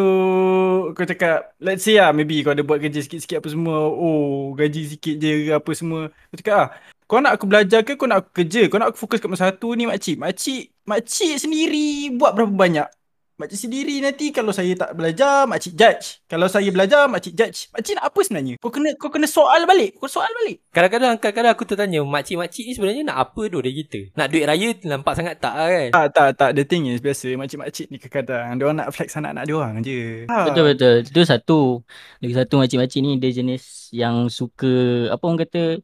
kau 0.94 1.06
cakap, 1.10 1.50
let's 1.64 1.82
say 1.84 1.98
lah, 1.98 2.14
maybe 2.16 2.34
kau 2.44 2.54
ada 2.54 2.62
buat 2.68 2.78
kerja 2.82 3.00
sikit-sikit 3.02 3.42
apa 3.42 3.48
semua. 3.54 3.76
Oh, 3.90 4.54
gaji 4.58 4.80
sikit 4.92 5.14
je 5.22 5.28
apa 5.58 5.70
semua. 5.74 6.00
Kau 6.30 6.36
cakap 6.40 6.56
ah, 6.62 6.66
kau 7.08 7.18
nak 7.22 7.32
aku 7.36 7.46
belajar 7.50 7.78
ke 7.86 7.92
kau 7.98 8.06
nak 8.06 8.18
aku 8.22 8.30
kerja? 8.38 8.58
Kau 8.70 8.78
nak 8.78 8.94
aku 8.94 8.98
fokus 9.02 9.18
kat 9.22 9.30
satu 9.34 9.66
ni 9.74 9.82
makcik? 9.90 10.14
Makcik, 10.22 10.60
makcik 10.90 11.32
sendiri 11.42 12.14
buat 12.18 12.30
berapa 12.38 12.54
banyak? 12.62 12.86
Makcik 13.38 13.70
sendiri 13.70 14.02
nanti 14.02 14.34
kalau 14.34 14.50
saya 14.50 14.74
tak 14.74 14.98
belajar, 14.98 15.46
makcik 15.46 15.78
judge. 15.78 16.26
Kalau 16.26 16.50
saya 16.50 16.66
belajar, 16.74 17.06
makcik 17.06 17.38
judge. 17.38 17.70
Makcik 17.70 17.94
nak 17.94 18.10
apa 18.10 18.20
sebenarnya? 18.26 18.54
Kau 18.58 18.74
kena 18.74 18.98
kau 18.98 19.14
kena 19.14 19.30
soal 19.30 19.62
balik. 19.62 19.94
Kau 20.02 20.10
soal 20.10 20.26
balik. 20.42 20.66
Kadang-kadang 20.74 21.22
kadang-kadang 21.22 21.52
aku 21.54 21.62
tertanya 21.62 22.02
makcik-makcik 22.02 22.66
ni 22.66 22.74
sebenarnya 22.74 23.06
nak 23.06 23.30
apa 23.30 23.46
tu 23.46 23.62
dari 23.62 23.78
kita? 23.78 24.10
Nak 24.18 24.26
duit 24.26 24.42
raya 24.42 24.68
nampak 24.82 25.14
sangat 25.14 25.38
tak 25.38 25.54
lah 25.54 25.70
kan? 25.70 25.88
Tak, 25.94 26.06
tak, 26.10 26.28
tak. 26.34 26.50
The 26.58 26.64
thing 26.66 26.90
is, 26.90 26.98
biasa 26.98 27.30
makcik-makcik 27.38 27.86
ni 27.94 27.96
kadang-kadang 28.02 28.58
diorang 28.58 28.76
nak 28.82 28.90
flex 28.90 29.08
anak-anak 29.14 29.44
diorang 29.46 29.74
je. 29.86 30.26
Ha. 30.26 30.50
Betul 30.50 30.64
betul. 30.74 30.94
Itu 31.06 31.22
satu. 31.22 31.60
Lagi 32.18 32.34
satu 32.34 32.54
makcik-makcik 32.58 33.00
ni 33.06 33.22
dia 33.22 33.30
jenis 33.30 33.94
yang 33.94 34.26
suka 34.26 35.06
apa 35.14 35.22
orang 35.22 35.46
kata 35.46 35.78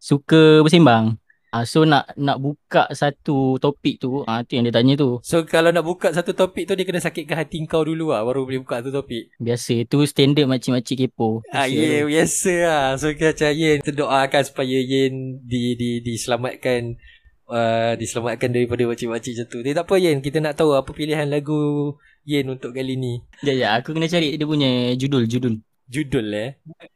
suka 0.00 0.64
bersembang. 0.64 1.20
Ah 1.54 1.62
so 1.62 1.86
nak 1.86 2.10
nak 2.18 2.42
buka 2.42 2.90
satu 2.90 3.62
topik 3.62 4.02
tu, 4.02 4.26
ah 4.26 4.42
tu 4.42 4.58
yang 4.58 4.66
dia 4.66 4.74
tanya 4.74 4.98
tu. 4.98 5.22
So 5.22 5.46
kalau 5.46 5.70
nak 5.70 5.86
buka 5.86 6.10
satu 6.10 6.34
topik 6.34 6.66
tu 6.66 6.74
dia 6.74 6.82
kena 6.82 6.98
sakitkan 6.98 7.38
hati 7.38 7.62
kau 7.70 7.86
dulu 7.86 8.10
lah 8.10 8.26
baru 8.26 8.42
boleh 8.42 8.66
buka 8.66 8.82
satu 8.82 8.90
topik. 8.90 9.30
Biasa 9.38 9.86
tu 9.86 10.02
standard 10.02 10.50
makcik-makcik 10.50 11.06
kepo. 11.06 11.46
Ah, 11.54 11.70
Biasa 11.70 11.78
yeah, 11.78 12.02
biasa 12.02 12.54
lah. 12.66 12.86
So 12.98 13.14
kita 13.14 13.38
macam 13.38 13.50
Yin 13.54 13.78
kita 13.86 13.92
doakan 13.94 14.42
supaya 14.42 14.78
Yin 14.82 15.14
di, 15.46 15.78
di, 15.78 16.02
diselamatkan 16.02 16.98
uh, 17.46 17.94
diselamatkan 18.02 18.50
daripada 18.50 18.82
makcik-makcik 18.90 19.32
macam 19.38 19.46
tu. 19.46 19.58
Tapi 19.62 19.78
tak 19.78 19.86
apa 19.86 19.94
Yin, 20.02 20.18
kita 20.26 20.42
nak 20.42 20.58
tahu 20.58 20.74
apa 20.74 20.90
pilihan 20.90 21.30
lagu 21.30 21.94
Yin 22.26 22.50
untuk 22.50 22.74
kali 22.74 22.98
ni. 22.98 23.22
Ya 23.46 23.54
ya 23.54 23.68
aku 23.78 23.94
kena 23.94 24.10
cari 24.10 24.34
dia 24.34 24.42
punya 24.42 24.90
judul 24.98 25.30
judul. 25.30 25.62
Judul 25.84 26.26
eh. 26.32 26.50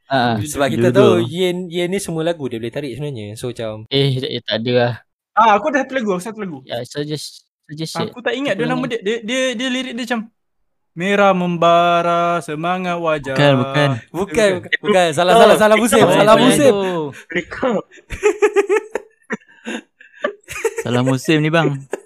Ah 0.09 0.33
ah. 0.33 0.35
Sebab 0.41 0.67
kita 0.73 0.89
Judul. 0.89 0.97
tahu 0.97 1.13
Yin 1.29 1.69
Yin 1.69 1.89
ni 1.93 2.01
semua 2.01 2.25
lagu 2.25 2.49
dia 2.49 2.57
boleh 2.57 2.73
tarik 2.73 2.97
sebenarnya. 2.97 3.37
So 3.37 3.53
macam 3.53 3.85
eh, 3.93 4.17
eh 4.17 4.41
tak 4.41 4.65
ada 4.65 4.71
lah. 4.73 4.93
Ah, 5.37 5.55
aku 5.55 5.71
ada 5.71 5.85
satu 5.85 5.93
lagu, 5.95 6.09
aku 6.17 6.23
satu 6.23 6.39
lagu. 6.41 6.59
Ya 6.65 6.81
suggest 6.83 7.47
suggestion. 7.69 8.09
Aku 8.09 8.19
tak 8.19 8.33
ingat 8.33 8.57
dia 8.57 8.65
nama 8.65 8.83
dia. 8.89 8.99
Dia 8.99 9.21
dia, 9.21 9.41
dia 9.53 9.67
lirik 9.69 9.93
dia 9.93 10.05
macam 10.09 10.21
Merah 10.97 11.31
membara 11.31 12.41
semangat 12.43 12.97
wajah. 12.99 13.37
Bukan, 13.37 13.53
bukan. 13.61 13.89
Bukan, 14.11 14.49
bukan, 14.59 14.77
bukan. 14.83 15.07
Salah, 15.15 15.33
salah, 15.37 15.55
salah 15.55 15.77
musim. 15.79 16.03
Oh, 16.03 16.11
Salah 16.11 16.35
musim. 16.35 16.73
Rekod. 17.29 17.83
Salah 20.83 21.03
musim 21.05 21.37
ni 21.39 21.47
bang. 21.53 21.71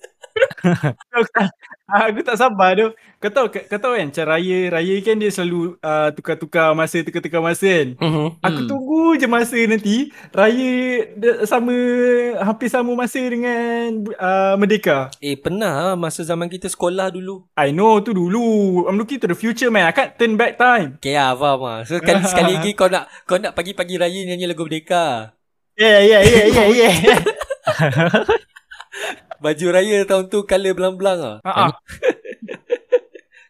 Aku 1.93 2.19
tak 2.25 2.39
sabar 2.39 2.73
tu. 2.73 2.87
Kau 3.19 3.29
tahu 3.31 3.47
kau 3.51 3.79
tahu 3.79 3.93
kan 3.95 4.07
macam 4.09 4.25
raya 4.25 4.57
raya 4.71 4.95
kan 4.99 5.15
dia 5.15 5.29
selalu 5.29 5.77
uh, 5.79 6.09
tukar-tukar 6.11 6.73
masa 6.73 7.03
tukar-tukar 7.03 7.39
masa 7.39 7.67
kan. 7.69 7.89
Mhm. 7.99 8.27
Aku 8.39 8.59
Hmm. 8.63 8.69
tunggu 8.71 9.03
je 9.15 9.27
masa 9.27 9.59
nanti 9.67 9.95
raya 10.31 10.71
sama 11.43 11.75
hampir 12.41 12.67
sama 12.71 12.91
masa 12.95 13.19
dengan 13.19 14.03
uh, 14.15 14.55
Merdeka. 14.57 15.11
Eh, 15.19 15.35
pernah 15.37 15.93
lah 15.93 15.95
masa 15.95 16.23
zaman 16.23 16.47
kita 16.47 16.67
sekolah 16.67 17.11
dulu. 17.11 17.45
I 17.55 17.69
know 17.71 17.99
tu 17.99 18.15
dulu. 18.15 18.83
I'm 18.87 18.97
looking 18.97 19.19
to 19.21 19.27
the 19.29 19.37
future 19.37 19.69
man. 19.69 19.87
I 19.87 19.93
can't 19.93 20.15
turn 20.15 20.35
back 20.35 20.55
time. 20.57 20.97
Okay 20.99 21.13
lah, 21.13 21.35
faham 21.35 21.61
lah. 21.61 21.79
So, 21.85 21.99
sekali, 21.99 22.23
sekali 22.31 22.51
lagi 22.57 22.71
kau 22.73 22.87
nak 22.87 23.11
kau 23.23 23.37
nak 23.37 23.53
pagi-pagi 23.53 23.99
raya 23.99 24.19
nyanyi 24.23 24.47
lagu 24.47 24.65
Merdeka. 24.65 25.35
Yeah, 25.73 25.99
yeah, 26.05 26.21
yeah, 26.21 26.45
yeah, 26.49 26.67
yeah. 26.69 26.95
Baju 29.43 29.65
raya 29.73 30.07
tahun 30.07 30.31
tu 30.31 30.45
colour 30.47 30.73
belang-belang 30.77 31.19
lah. 31.19 31.37
Ah, 31.43 31.69
ah. 31.69 31.71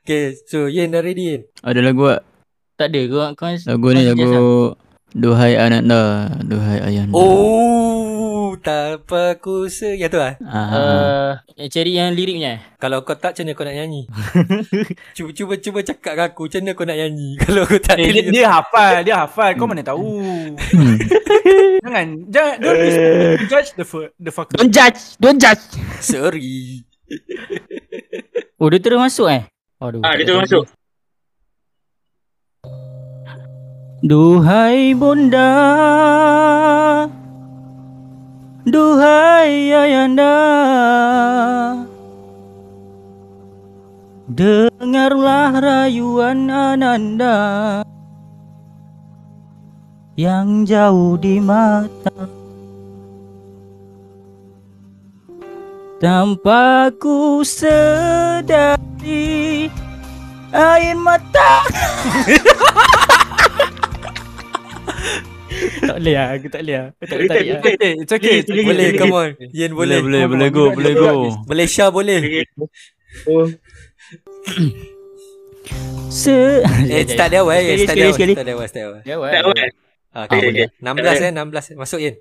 Okay, 0.04 0.36
so 0.36 0.68
Yen 0.68 0.92
dah 0.92 1.00
ready 1.00 1.32
Yen? 1.32 1.42
Ada 1.64 1.80
lagu 1.80 2.12
tak? 2.12 2.28
Tak 2.76 2.92
ada 2.92 3.02
kau 3.08 3.24
kau 3.40 3.48
Lagu 3.56 3.88
ni 3.96 4.04
lagu 4.04 4.76
Duhai 5.16 5.56
Ananda, 5.56 6.28
Duhai 6.44 6.84
Ayanda. 6.84 7.16
Oh, 7.16 8.33
tanpa 8.60 9.38
ku 9.38 9.66
se... 9.70 9.96
Yang 9.96 10.12
tu 10.14 10.20
lah. 10.20 10.34
Ah, 10.46 11.42
Uh, 11.54 11.70
cari 11.70 11.98
yang 11.98 12.14
liriknya. 12.14 12.62
Kalau 12.82 13.06
kau 13.06 13.14
tak, 13.18 13.34
macam 13.38 13.46
mana 13.46 13.58
kau 13.58 13.66
nak 13.66 13.78
nyanyi? 13.78 14.02
cuba, 15.18 15.30
cuba, 15.34 15.54
cuba 15.62 15.80
cakap 15.86 16.14
dengan 16.18 16.28
aku, 16.34 16.42
macam 16.50 16.60
mana 16.62 16.72
kau 16.74 16.86
nak 16.86 16.98
nyanyi? 16.98 17.30
Kalau 17.46 17.62
aku 17.66 17.78
tak 17.80 17.96
eh, 18.02 18.10
dia, 18.10 18.24
dia 18.30 18.48
hafal, 18.50 18.94
dia 19.06 19.16
hafal. 19.24 19.50
Kau 19.56 19.66
mana 19.70 19.82
tahu. 19.86 20.02
Hmm. 20.02 20.48
Jangan, 21.84 22.08
jangan 22.32 22.56
don't 22.64 22.80
be- 22.80 23.46
judge 23.52 23.70
the 23.76 23.86
the 24.16 24.32
fuck. 24.32 24.48
don't 24.56 24.72
judge, 24.72 25.20
don't 25.20 25.38
judge. 25.38 25.62
Sorry. 26.00 26.82
Oh, 28.58 28.72
dia 28.72 28.80
terus 28.80 28.98
masuk 28.98 29.28
eh? 29.30 29.44
Aduh. 29.84 30.00
Ah, 30.02 30.16
dia 30.16 30.26
tahu. 30.26 30.42
masuk. 30.42 30.64
Duhai 34.04 34.92
bunda 34.96 35.48
Duhai 38.64 39.76
ayanda 39.76 40.40
Dengarlah 44.32 45.60
rayuan 45.60 46.48
ananda 46.48 47.84
Yang 50.16 50.72
jauh 50.72 51.20
di 51.20 51.44
mata. 51.44 52.32
Tanpa 56.00 56.88
ku 56.96 57.44
sedari 57.44 58.88
Air 60.56 60.96
mata 60.96 61.68
Tak 65.64 65.96
boleh 66.00 66.16
lah, 66.16 66.28
aku 66.36 66.48
tak 66.50 66.62
boleh 66.66 66.76
lah 66.76 66.86
Aku 66.92 67.06
tak 67.08 67.18
boleh 67.18 67.30
tarik 67.30 67.48
lah 67.48 67.62
It's 67.62 67.68
okay, 67.68 67.94
it's 68.00 68.14
okay. 68.14 68.36
It's 68.42 68.52
okay. 68.52 68.66
Boleh, 68.68 68.88
come 69.00 69.16
on. 69.16 69.30
Yen 69.52 69.72
boleh. 69.72 69.98
Boleh, 70.02 70.24
boleh, 70.28 70.50
boleh 70.50 70.50
go, 70.50 70.64
boleh 70.76 70.94
go 70.96 71.10
Malaysia 71.48 71.86
boleh. 71.92 72.20
Se 76.12 76.62
Eh, 76.92 77.04
start 77.12 77.30
dia 77.32 77.42
awal. 77.42 77.58
Sekali, 77.62 77.84
Start 77.88 77.98
sekali, 77.98 78.34
dia 78.36 78.54
awal. 78.54 78.68
Start 78.68 78.78
dia 78.78 78.86
awal. 78.86 79.00
Start 79.00 79.04
dia 79.06 79.16
awal. 79.18 79.30
Ya, 79.32 79.40
Tak 79.40 79.44
awal. 79.48 79.68
Ah, 80.14 80.30
okay, 80.30 80.38
Okay, 80.46 80.50
okay. 80.54 80.68
16 80.78 81.26
eh, 81.26 81.32
16. 81.74 81.80
Masuk 81.82 82.00
Yen. 82.02 82.16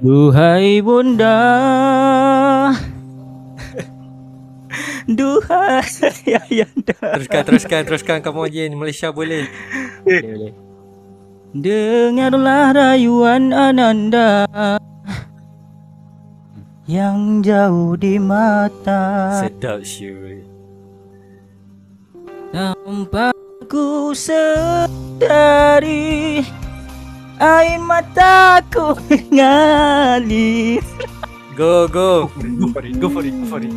Duhai 0.00 0.80
bunda 0.80 1.36
Duhai 5.08 6.32
ayanda 6.48 6.96
Teruskan, 6.96 7.42
teruskan, 7.48 7.80
teruskan. 7.88 8.18
Come 8.20 8.44
on 8.44 8.50
Yen. 8.52 8.72
Malaysia 8.76 9.08
boleh. 9.08 9.48
Dengarlah 11.50 12.70
rayuan 12.70 13.50
ananda 13.50 14.46
Yang 16.86 17.50
jauh 17.50 17.98
di 17.98 18.22
mata 18.22 19.42
Sedap 19.42 19.82
syul. 19.82 20.46
Tanpa 22.54 23.34
ku 23.66 24.14
sedari 24.14 24.86
Air 27.42 27.82
mataku 27.82 28.94
mengalir 29.10 30.78
Go, 31.58 31.90
go. 31.90 32.30
Go 32.38 32.66
for 32.70 32.86
it, 32.86 32.94
go 33.02 33.10
for 33.10 33.26
it, 33.26 33.34
go 33.34 33.46
for 33.50 33.58
it. 33.58 33.74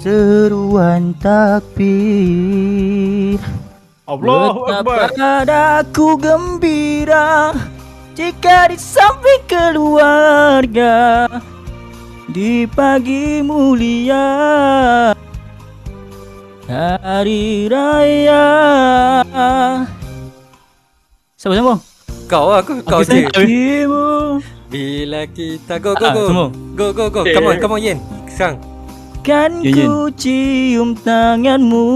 Seruan 0.00 1.12
takbir 1.20 3.36
Allahu 4.10 4.66
Akbar. 4.66 5.14
Betapa 5.14 5.86
aku 5.86 6.18
gembira 6.18 7.54
Jika 8.18 8.66
di 8.66 8.74
samping 8.74 9.46
keluarga 9.46 11.30
Di 12.26 12.66
pagi 12.66 13.38
mulia 13.38 14.26
Hari 16.66 17.70
Raya 17.70 18.46
Siapa 21.38 21.54
sambung? 21.54 21.78
Kau 22.26 22.46
lah, 22.50 22.62
aku, 22.62 22.78
kau 22.86 23.02
je. 23.02 23.26
Ibu 23.26 24.38
Bila 24.70 25.26
kita 25.26 25.82
go, 25.82 25.98
go, 25.98 26.06
Ah, 26.06 26.14
go. 26.14 26.22
semua. 26.30 26.46
Go, 26.78 26.86
go, 26.94 27.10
go. 27.10 27.26
Come 27.26 27.46
on, 27.50 27.58
come 27.58 27.74
on 27.74 27.82
Yen. 27.82 27.98
Sekarang. 28.30 28.58
Kan 29.26 29.66
Ya, 29.66 29.74
ku 29.74 30.14
cium 30.14 30.94
tanganmu 30.94 31.86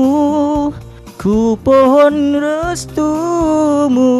Ku 1.24 1.56
pohon 1.56 2.36
restumu 2.36 4.12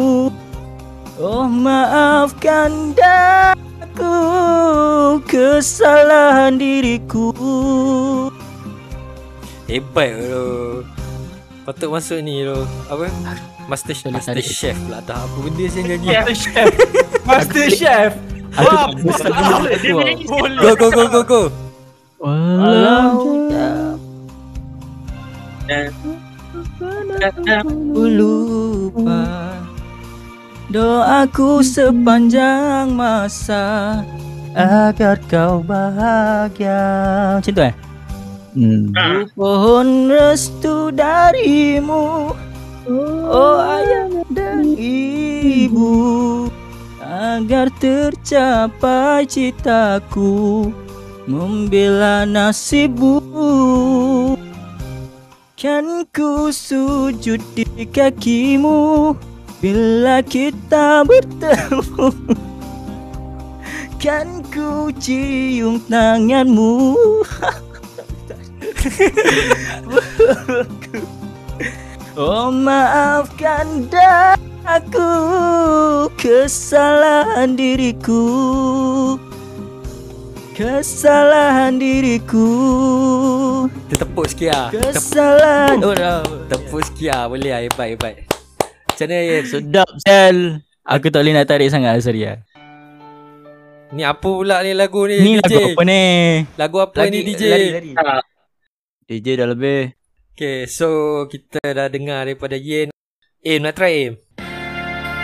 Oh 1.21 1.45
maafkan 1.45 2.97
daku 2.97 4.09
Kesalahan 5.29 6.57
diriku 6.57 7.29
Hebat 9.69 10.17
lo. 10.17 10.81
Patut 11.69 11.93
masuk 11.93 12.25
ni 12.25 12.41
lo. 12.41 12.65
Apa? 12.89 13.05
Master, 13.69 13.93
Boleh 13.93 14.17
Master. 14.17 14.41
Chef 14.41 14.73
pula. 14.73 14.97
Tak 15.05 15.29
apa 15.29 15.37
benda 15.45 15.65
saya 15.69 15.83
nyanyi. 15.93 16.09
Master 16.09 16.33
Chef. 16.37 16.69
Master 17.21 17.65
Chef. 17.69 18.11
Aku 18.57 19.09
tak. 19.13 19.29
Go, 20.57 20.73
go, 20.73 20.87
go, 20.89 21.03
go, 21.09 21.21
go. 21.21 21.41
Walau 22.17 23.45
Ku 27.63 28.03
lupa 28.11 29.23
Doaku 30.65 31.63
sepanjang 31.63 32.91
masa. 32.91 34.03
Agar 34.51 35.21
kau 35.29 35.63
bahagia. 35.63 37.39
Macam 37.39 37.53
tu 37.53 37.63
eh? 37.63 37.75
Hmm. 38.55 38.91
Ah, 38.97 39.23
Ku 39.23 39.31
pohon 39.39 40.11
restu 40.11 40.91
darimu. 40.91 42.35
Oh 43.29 43.57
ayah 43.61 44.25
dan 44.33 44.75
ibu. 44.75 46.51
Agar 46.99 47.71
tercapai 47.79 49.23
citaku. 49.29 50.73
Membela 51.29 52.27
nasibmu 52.27 53.21
Kan 55.55 56.03
ku 56.11 56.51
sujud 56.51 57.39
di 57.55 57.87
kakimu 57.87 59.15
Bila 59.63 60.19
kita 60.19 61.07
bertemu. 61.07 62.11
Kan 63.95 64.43
ku 64.51 64.91
cium 64.99 65.79
tanganmu. 65.87 66.99
Oh 72.19 72.51
maafkan 72.51 73.87
aku 74.67 75.11
Kesalahan 76.19 77.55
diriku. 77.55 78.27
Kesalahan 80.51 81.79
diriku 81.79 82.51
tepuk 84.25 84.33
sikit 84.33 84.49
lah. 84.49 84.67
Tep- 84.73 84.93
Kesalahan 84.97 85.77
Oh 85.81 85.93
dah 85.93 86.21
Tepuk 86.49 86.81
sikit 86.83 87.09
lah. 87.13 87.23
Boleh 87.29 87.51
lah. 87.51 87.61
Hebat, 87.61 87.87
hebat. 87.93 88.13
Macam 88.89 89.05
mana 89.05 89.17
Yen? 89.21 89.43
Sedap 89.45 89.89
Sel 90.01 90.37
Aku 90.81 91.07
tak 91.09 91.21
boleh 91.21 91.33
nak 91.35 91.45
tarik 91.45 91.69
sangat 91.69 91.99
sorry 92.01 92.25
lah 92.25 92.37
Ni 93.93 94.01
apa 94.01 94.17
pula 94.23 94.65
ni 94.65 94.73
lagu 94.73 95.05
ni 95.05 95.17
Ni 95.19 95.31
DJ? 95.37 95.53
lagu 95.53 95.61
apa 95.71 95.81
ni 95.85 96.01
Lagu 96.57 96.77
apa 96.79 96.99
ni 97.05 97.19
DJ? 97.21 97.43
lari, 97.47 97.67
lari. 97.71 97.91
ah, 97.95 98.21
DJ 99.05 99.37
dah 99.37 99.45
lebih. 99.45 99.93
Okay, 100.33 100.65
so 100.65 100.87
kita 101.29 101.61
dah 101.61 101.85
dengar 101.85 102.25
daripada 102.25 102.57
Yen. 102.57 102.89
Aim 103.39 103.61
nak 103.61 103.77
try 103.77 104.09
Aim? 104.09 104.13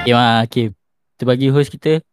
Okay, 0.05 0.13
mah, 0.13 0.45
okay. 0.45 0.69
Kita 1.17 1.23
bagi 1.25 1.49
host 1.49 1.73
kita. 1.73 2.05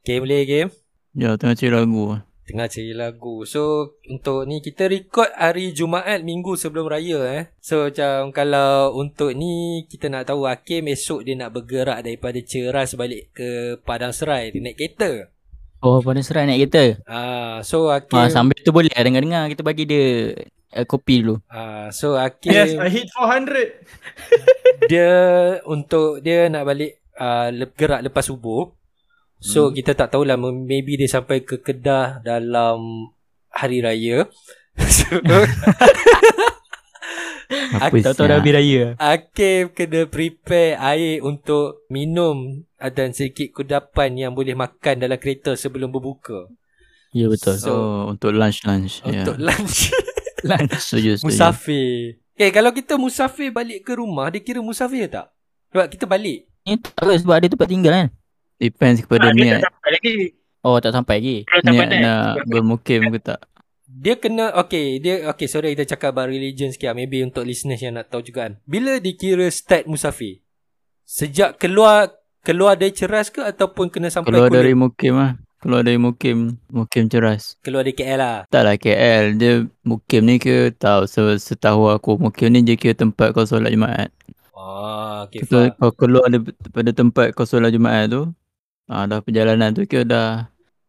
Okay, 0.00 0.22
boleh 0.22 0.46
game? 0.46 0.70
Ya, 1.12 1.34
tengah 1.34 1.58
cari 1.58 1.74
lagu. 1.74 2.22
Tengah 2.50 2.66
cari 2.66 2.90
lagu. 2.90 3.46
So, 3.46 3.94
untuk 4.04 4.42
ni 4.44 4.58
kita 4.58 4.90
record 4.90 5.30
hari 5.32 5.70
Jumaat 5.70 6.20
minggu 6.20 6.58
sebelum 6.58 6.90
raya 6.90 7.22
eh. 7.30 7.42
So, 7.62 7.86
macam 7.86 8.34
kalau 8.34 8.98
untuk 8.98 9.30
ni 9.32 9.86
kita 9.86 10.10
nak 10.10 10.26
tahu 10.26 10.44
Hakim 10.44 10.90
esok 10.90 11.22
dia 11.22 11.38
nak 11.38 11.54
bergerak 11.54 12.02
daripada 12.02 12.42
Ceras 12.42 12.98
balik 12.98 13.30
ke 13.30 13.78
Padang 13.80 14.10
Serai. 14.10 14.50
Dia 14.50 14.58
naik 14.60 14.76
kereta. 14.76 15.30
Oh, 15.80 16.04
pada 16.04 16.20
serai 16.20 16.44
naik 16.44 16.68
kereta. 16.68 17.00
Ah, 17.08 17.64
so 17.64 17.88
Hakim 17.88 18.12
Ah, 18.12 18.28
sambil 18.28 18.60
tu 18.60 18.68
boleh 18.68 18.92
lah 18.92 19.00
dengar-dengar. 19.00 19.48
Kita 19.48 19.64
bagi 19.64 19.88
dia 19.88 20.36
uh, 20.76 20.84
kopi 20.84 21.24
dulu. 21.24 21.40
ah, 21.48 21.88
so 21.88 22.20
Hakim 22.20 22.52
Yes, 22.52 22.76
I 22.76 22.92
hit 22.92 23.08
400. 23.16 23.80
dia 24.92 25.12
untuk 25.64 26.20
dia 26.20 26.52
nak 26.52 26.68
balik 26.68 27.00
uh, 27.16 27.48
le- 27.48 27.72
gerak 27.72 28.04
lepas 28.04 28.28
subuh. 28.28 28.68
So 29.40 29.72
hmm. 29.72 29.74
kita 29.80 29.96
tak 29.96 30.12
tahulah 30.12 30.36
maybe 30.36 31.00
dia 31.00 31.08
sampai 31.08 31.40
ke 31.40 31.64
Kedah 31.64 32.20
dalam 32.20 33.08
hari 33.48 33.80
raya. 33.80 34.28
so, 34.96 35.16
Apa 37.80 37.96
tak 38.04 38.14
tahu 38.20 38.28
dah 38.28 38.38
habis 38.38 38.52
raya. 38.52 38.84
Hakim 39.00 39.72
kena 39.72 40.04
prepare 40.06 40.76
air 40.76 41.24
untuk 41.24 41.88
minum 41.88 42.68
dan 42.76 43.16
sedikit 43.16 43.56
kudapan 43.56 44.28
yang 44.28 44.32
boleh 44.36 44.52
makan 44.52 45.00
dalam 45.00 45.16
kereta 45.16 45.56
sebelum 45.56 45.88
berbuka. 45.88 46.46
Ya, 47.10 47.26
betul. 47.26 47.58
So- 47.58 47.74
oh, 47.74 48.00
untuk 48.12 48.30
lunch-lunch. 48.36 49.02
Untuk 49.02 49.40
ya. 49.40 49.46
lunch. 49.50 49.90
lunch. 50.48 50.78
Setuju, 50.78 51.18
setuju. 51.18 51.26
musafir. 51.26 52.20
Eh 52.38 52.52
kalau 52.54 52.70
kita 52.70 52.94
musafir 53.00 53.50
balik 53.50 53.82
ke 53.88 53.92
rumah, 53.96 54.30
dia 54.30 54.40
kira 54.40 54.62
musafir 54.62 55.10
tak? 55.10 55.32
Sebab 55.74 55.86
kita 55.90 56.04
balik. 56.06 56.46
Ni 56.64 56.76
tak 56.76 57.02
sebab 57.02 57.34
ada 57.40 57.48
tempat 57.50 57.68
tinggal 57.68 57.92
kan. 57.92 58.08
Depends 58.60 59.00
kepada 59.00 59.26
Ah, 59.26 59.32
dia 59.32 59.40
niat. 59.42 59.52
tak 59.58 59.72
sampai 59.72 59.90
lagi. 59.90 60.14
Oh, 60.60 60.76
tak 60.76 60.92
sampai 60.92 61.14
lagi. 61.16 61.36
Sampai 61.48 61.72
Niat 61.80 61.88
nak 61.98 62.20
bermukim 62.44 63.00
ke 63.08 63.18
tak. 63.18 63.40
Dia 63.90 64.14
kena 64.14 64.54
Okay 64.54 64.96
dia 64.96 65.26
Okay 65.26 65.44
sorry 65.44 65.74
kita 65.74 65.82
cakap 65.88 66.14
about 66.14 66.28
religion 66.28 66.70
sikit 66.70 66.92
lah. 66.92 66.96
Maybe 66.96 67.20
untuk 67.20 67.42
listeners 67.42 67.80
yang 67.80 67.98
nak 67.98 68.06
tahu 68.06 68.22
juga 68.22 68.46
kan 68.46 68.62
Bila 68.62 68.96
dikira 68.96 69.42
start 69.48 69.84
musafir 69.84 70.46
Sejak 71.02 71.56
keluar 71.56 72.14
Keluar 72.40 72.78
dari 72.78 72.92
ceras 72.92 73.28
ke 73.28 73.42
Ataupun 73.42 73.88
kena 73.88 74.06
sampai 74.06 74.30
Keluar 74.30 74.46
kulit? 74.46 74.62
dari 74.62 74.72
mukim 74.72 75.14
lah. 75.14 75.34
Keluar 75.58 75.82
dari 75.82 75.98
mukim. 75.98 76.56
Mukim 76.66 77.04
ceras. 77.04 77.58
Keluar 77.58 77.82
dari 77.82 77.92
KL 77.92 78.16
lah 78.16 78.36
Taklah 78.46 78.76
KL. 78.76 79.24
Dia 79.34 79.52
mukim 79.82 80.22
ni 80.22 80.38
ke 80.38 80.70
tahu. 80.72 81.04
Se- 81.04 81.42
Setahu 81.42 81.90
aku 81.90 82.16
mukim 82.16 82.48
ni 82.48 82.62
dia 82.62 82.76
kira 82.76 82.94
tempat 82.94 83.34
kau 83.34 83.42
solat 83.42 83.68
Jumaat. 83.68 84.08
Oh 84.54 85.26
okay 85.26 85.42
kau 85.74 85.90
keluar 85.90 86.28
daripada 86.28 86.90
tempat 86.90 87.32
kau 87.32 87.42
solat 87.42 87.68
Jumaat 87.70 88.08
tu. 88.08 88.30
Ah, 88.90 89.06
dah 89.06 89.22
perjalanan 89.22 89.70
tu 89.70 89.86
kira 89.86 90.02
dah 90.02 90.30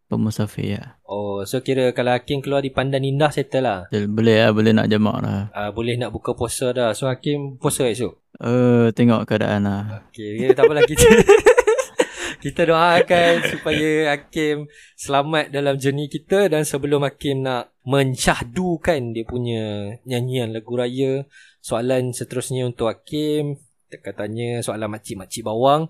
pemusafir 0.10 0.82
lah. 0.82 0.98
Oh 1.06 1.46
so 1.46 1.62
kira 1.62 1.94
kalau 1.94 2.18
Hakim 2.18 2.42
keluar 2.42 2.66
di 2.66 2.74
Pandan 2.74 3.06
Indah 3.06 3.30
settle 3.30 3.62
lah 3.62 3.80
Boleh 4.10 4.42
lah. 4.42 4.50
Boleh 4.50 4.74
nak 4.74 4.90
jamak 4.90 5.22
lah. 5.22 5.54
uh, 5.54 5.70
Boleh 5.70 6.00
nak 6.02 6.10
buka 6.10 6.34
puasa 6.34 6.74
dah 6.74 6.92
So 6.98 7.06
Hakim 7.06 7.62
puasa 7.62 7.86
esok 7.86 8.18
Uh, 8.42 8.90
tengok 8.98 9.30
keadaan 9.30 9.70
lah. 9.70 10.02
Okay 10.10 10.34
okay 10.34 10.58
tak 10.58 10.66
apalah 10.66 10.82
kita 10.82 11.06
Kita 12.44 12.66
doakan 12.66 13.34
supaya 13.54 14.18
Hakim 14.18 14.66
selamat 14.98 15.54
dalam 15.54 15.78
journey 15.78 16.10
kita 16.10 16.50
dan 16.50 16.66
sebelum 16.66 17.06
Hakim 17.06 17.46
nak 17.46 17.70
mensyahdukan 17.86 19.14
dia 19.14 19.22
punya 19.30 19.94
nyanyian 20.10 20.50
lagu 20.50 20.74
raya, 20.74 21.30
soalan 21.62 22.18
seterusnya 22.18 22.66
untuk 22.66 22.90
Hakim, 22.90 23.62
kita 23.94 24.18
tanya 24.18 24.66
soalan 24.66 24.90
makcik-makcik 24.90 25.46
bawang. 25.46 25.86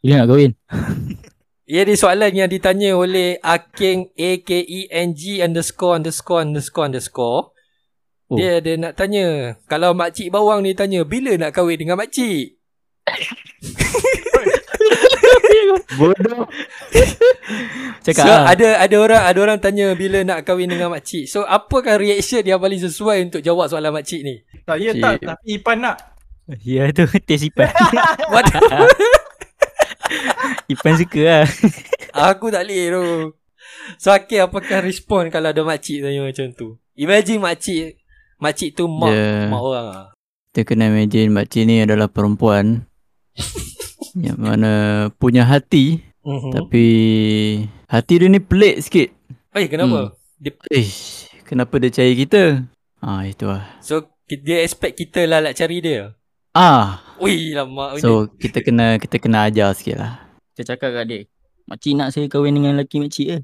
Bila 0.00 0.24
nak 0.24 0.28
kahwin? 0.32 0.52
Ia 1.64 1.80
ni 1.88 1.96
soalan 1.96 2.28
yang 2.36 2.52
ditanya 2.52 2.92
oleh 2.92 3.40
Aking 3.40 4.12
A-K-E-N-G 4.12 5.40
underscore 5.40 5.96
underscore 5.96 6.44
underscore 6.44 6.92
underscore. 6.92 7.56
Oh. 8.28 8.36
Dia 8.36 8.60
dia 8.60 8.76
nak 8.76 9.00
tanya, 9.00 9.56
kalau 9.64 9.96
makcik 9.96 10.28
bawang 10.28 10.60
ni 10.60 10.76
tanya, 10.76 11.08
bila 11.08 11.32
nak 11.40 11.56
kahwin 11.56 11.80
dengan 11.80 11.96
makcik? 11.96 12.60
Bodoh. 15.96 16.44
Cakap 18.04 18.24
so, 18.24 18.28
lah. 18.28 18.52
ada 18.52 18.84
ada 18.84 18.96
orang 19.00 19.24
ada 19.24 19.38
orang 19.40 19.56
tanya 19.56 19.96
bila 19.96 20.20
nak 20.20 20.44
kahwin 20.44 20.68
dengan 20.68 20.92
makcik. 20.92 21.32
So 21.32 21.48
apakah 21.48 21.96
reaction 21.96 22.44
yang 22.44 22.60
paling 22.60 22.84
sesuai 22.84 23.32
untuk 23.32 23.40
jawab 23.40 23.72
soalan 23.72 23.96
makcik 23.96 24.20
ni? 24.20 24.44
Tak, 24.68 24.76
ya 24.76 24.92
Cik. 24.92 25.00
tak. 25.00 25.16
Tapi 25.24 25.48
Ipan 25.56 25.80
nak. 25.80 25.96
Ya 26.60 26.92
tu, 26.92 27.08
tes 27.08 27.40
Ipan. 27.40 27.72
What? 28.32 28.52
Ipan 30.72 30.94
suka 30.96 31.20
lah. 31.22 31.44
Aku 32.32 32.48
tak 32.48 32.66
boleh 32.66 32.82
tu. 32.90 33.04
So 34.00 34.14
Akil 34.14 34.44
apakah 34.44 34.80
respon 34.80 35.28
kalau 35.28 35.52
ada 35.52 35.60
makcik 35.60 36.00
tanya 36.00 36.24
macam 36.24 36.46
tu? 36.54 36.78
Imagine 36.94 37.42
makcik 37.42 37.98
makcik 38.38 38.76
tu 38.76 38.88
mak 38.88 39.12
Dia- 39.12 39.50
mak 39.50 39.62
orang 39.62 39.86
ah. 39.90 40.06
Kita 40.54 40.70
kena 40.70 40.86
imagine 40.86 41.34
makcik 41.34 41.66
ni 41.66 41.82
adalah 41.82 42.06
perempuan. 42.06 42.86
yang 44.14 44.38
mana 44.38 44.72
punya 45.18 45.42
hati. 45.42 46.00
Mm-hmm. 46.24 46.50
Tapi 46.54 46.86
hati 47.90 48.14
dia 48.16 48.28
ni 48.30 48.40
pelik 48.40 48.80
sikit. 48.80 49.08
Eh 49.52 49.66
kenapa? 49.68 50.14
Dia, 50.40 50.54
Ish, 50.72 51.28
kenapa 51.44 51.76
dia 51.82 51.92
cari 51.92 52.14
kita? 52.16 52.64
Ah, 53.04 53.28
itu 53.28 53.44
lah. 53.44 53.68
so 53.84 54.08
dia 54.24 54.64
expect 54.64 54.96
kita 54.96 55.28
lah 55.28 55.44
nak 55.44 55.52
cari 55.52 55.84
dia. 55.84 56.16
Ah, 56.56 57.03
Ui 57.22 57.54
lama 57.54 57.94
so 57.98 58.26
kita 58.38 58.58
kena 58.64 58.98
kita 58.98 59.16
kena 59.22 59.46
ajar 59.46 59.70
sikit 59.76 59.96
lah. 60.00 60.12
Saya 60.54 60.74
cakap 60.74 60.90
kat 60.94 61.04
dia. 61.06 61.20
Makcik 61.64 61.92
nak 61.96 62.12
saya 62.12 62.28
kahwin 62.28 62.60
dengan 62.60 62.76
lelaki 62.76 63.00
makcik 63.00 63.26
ke? 63.26 63.36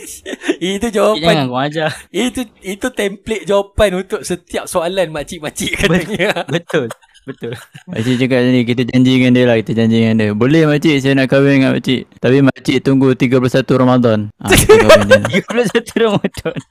Itu 0.62 0.86
Makcik 0.88 0.94
jangan 0.94 1.16
jawapan 1.18 1.34
kau 1.50 1.58
ajar. 1.60 1.90
itu 2.08 2.40
itu 2.64 2.86
template 2.94 3.44
jawapan 3.44 3.90
untuk 4.06 4.20
setiap 4.24 4.64
soalan 4.64 5.12
makcik-makcik 5.12 5.74
katanya. 5.76 6.46
Betul. 6.48 6.88
Betul. 7.26 7.58
Makcik 7.90 8.14
cakap 8.22 8.38
ni 8.46 8.62
kita 8.62 8.82
janji 8.86 9.18
dengan 9.18 9.34
dia 9.34 9.44
lah, 9.44 9.56
kita 9.58 9.72
janji 9.74 9.98
dengan 9.98 10.14
dia. 10.16 10.30
Boleh 10.30 10.62
makcik 10.64 11.02
saya 11.02 11.18
nak 11.18 11.26
kahwin 11.26 11.58
dengan 11.58 11.74
makcik. 11.74 12.06
Tapi 12.16 12.38
makcik 12.38 12.76
tunggu 12.80 13.12
31 13.12 13.42
Ramadan. 13.74 14.18
Ah, 14.38 14.50
kahwin 14.54 15.26
dia. 15.26 15.42
31 15.42 16.04
Ramadan. 16.06 16.56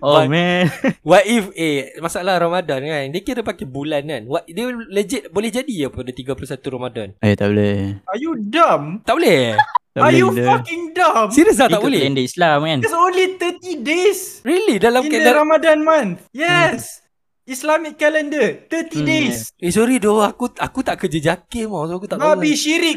Oh 0.00 0.16
But- 0.16 0.32
man. 0.32 0.72
What 1.04 1.28
if 1.28 1.52
eh 1.52 1.92
masalah 2.00 2.40
Ramadan 2.40 2.80
kan 2.80 3.04
dia 3.08 3.20
kira 3.20 3.44
pakai 3.44 3.68
bulan 3.68 4.00
kan. 4.04 4.24
What 4.24 4.48
dia 4.48 4.64
legit 4.88 5.28
boleh 5.28 5.52
jadi 5.52 5.68
ya 5.68 5.88
pada 5.92 6.08
31 6.08 6.40
Ramadan. 6.72 7.08
Eh 7.20 7.36
tak 7.36 7.52
boleh. 7.52 8.00
Are 8.04 8.16
you 8.16 8.32
dumb? 8.38 9.04
Tak 9.04 9.12
boleh. 9.12 9.60
Tak 9.92 10.00
Are 10.00 10.08
boleh 10.08 10.16
you 10.16 10.28
kita. 10.32 10.44
fucking 10.48 10.82
dumb? 10.96 11.28
Serius 11.28 11.56
tak, 11.56 11.68
tak 11.68 11.84
boleh. 11.84 12.00
kalender 12.00 12.24
Islam 12.24 12.58
kan. 12.64 12.78
It's 12.80 12.96
only 12.96 13.26
30 13.36 13.84
days 13.84 14.20
Really 14.40 14.80
dalam 14.80 15.04
in 15.04 15.12
the 15.12 15.20
kalender. 15.20 15.36
Ramadan 15.36 15.78
month. 15.84 16.18
Yes. 16.32 17.03
Islamic 17.44 18.00
calendar 18.00 18.64
30 18.72 18.88
Hmm, 18.90 19.04
days. 19.04 19.52
Eh 19.60 19.68
sorry 19.68 20.00
doh 20.00 20.24
aku 20.24 20.48
aku 20.56 20.80
tak 20.80 20.96
kerja 20.96 21.36
jakim 21.36 21.68
tau. 21.68 21.84
So 21.84 22.00
aku 22.00 22.08
tak 22.08 22.16
tahu. 22.16 22.24
Nabi 22.32 22.56
syirik. 22.56 22.96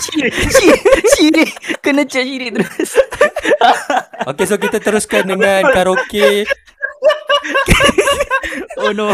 Syirik. 0.00 0.32
Syirik. 1.12 1.50
Kena 1.84 2.08
cek 2.08 2.24
syirik 2.24 2.50
terus. 2.56 2.92
Okay 4.24 4.48
so 4.48 4.56
kita 4.56 4.80
teruskan 4.80 5.28
dengan 5.28 5.68
karaoke. 5.68 6.48
Oh 8.84 8.92
no. 8.92 9.10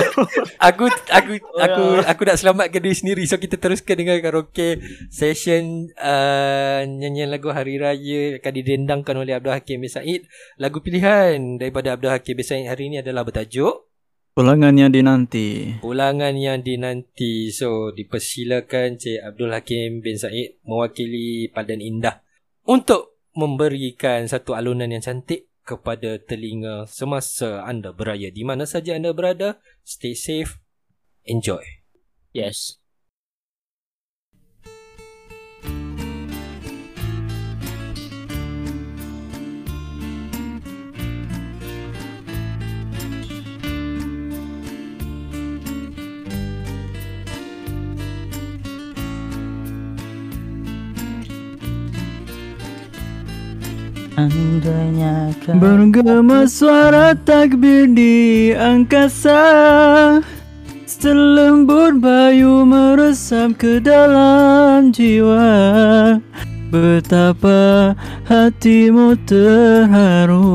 Aku 0.59 0.89
aku 0.91 1.33
aku 1.39 1.85
aku 2.03 2.23
nak 2.27 2.39
selamatkan 2.41 2.81
diri 2.81 2.97
sendiri. 2.97 3.23
So 3.29 3.39
kita 3.39 3.57
teruskan 3.61 3.97
dengan 3.97 4.19
karaoke 4.19 4.81
session 5.13 5.93
uh, 5.97 6.83
nyanyian 6.85 7.31
lagu 7.31 7.53
Hari 7.53 7.79
Raya 7.79 8.41
akan 8.41 8.53
didendangkan 8.57 9.15
oleh 9.21 9.37
Abdul 9.37 9.55
Hakim 9.55 9.85
bin 9.85 9.93
Said. 9.93 10.27
Lagu 10.59 10.83
pilihan 10.83 11.61
daripada 11.61 11.95
Abdul 11.95 12.13
Hakim 12.13 12.41
bin 12.41 12.47
Said 12.47 12.67
hari 12.67 12.89
ini 12.91 13.05
adalah 13.05 13.23
bertajuk 13.23 13.91
Pulangan 14.31 14.73
yang 14.79 14.95
dinanti. 14.95 15.83
Pulangan 15.83 16.39
yang 16.39 16.63
dinanti. 16.63 17.51
So, 17.51 17.91
dipersilakan 17.91 18.95
Cik 18.95 19.27
Abdul 19.27 19.51
Hakim 19.51 20.01
bin 20.07 20.17
Said 20.17 20.63
mewakili 20.63 21.51
Padan 21.51 21.83
Indah 21.83 22.23
untuk 22.63 23.19
memberikan 23.35 24.31
satu 24.31 24.55
alunan 24.55 24.87
yang 24.87 25.03
cantik 25.03 25.50
kepada 25.63 26.19
telinga 26.19 26.89
semasa 26.89 27.63
anda 27.63 27.95
beraya. 27.95 28.33
Di 28.33 28.43
mana 28.43 28.65
saja 28.65 28.97
anda 28.97 29.15
berada, 29.15 29.61
stay 29.85 30.17
safe, 30.17 30.59
enjoy. 31.29 31.63
Yes. 32.33 32.80
Andainya 54.21 55.33
kau 55.41 55.57
Bergema 55.57 56.45
suara 56.45 57.17
takbir 57.17 57.89
di 57.89 58.53
angkasa. 58.53 59.41
Selembut 60.85 61.97
bayu 62.05 62.69
meresap 62.69 63.57
ke 63.57 63.81
dalam 63.81 64.93
jiwa. 64.93 66.21
Betapa 66.69 67.97
hatimu 68.29 69.17
terharu. 69.25 70.53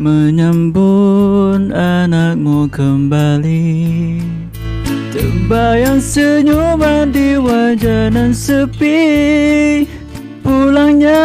Menyambut 0.00 1.68
anakmu 1.76 2.64
kembali. 2.72 4.24
Terbayang 5.12 6.00
senyuman 6.00 7.12
di 7.12 7.36
wajah 7.36 8.08
nan 8.08 8.32
sepi 8.32 8.98
Pulangnya 10.44 11.24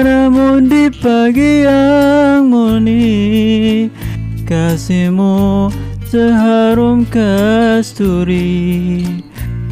anakmu 0.00 0.64
di 0.64 0.88
pagi 0.88 1.68
yang 1.68 2.48
murni. 2.48 3.92
Kasihmu 4.48 5.68
seharum 6.08 7.04
kasturi 7.08 9.04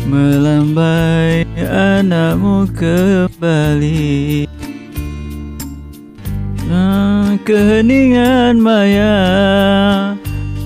Melambai 0.05 1.49
anakmu 1.65 2.69
kembali. 2.77 4.45
Ah, 6.73 7.37
Keheningan 7.45 8.57
maya 8.57 9.17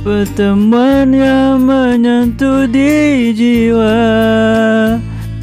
Pertemuan 0.07 1.11
yang 1.11 1.67
menyentuh 1.67 2.71
di 2.71 3.35
jiwa 3.35 3.99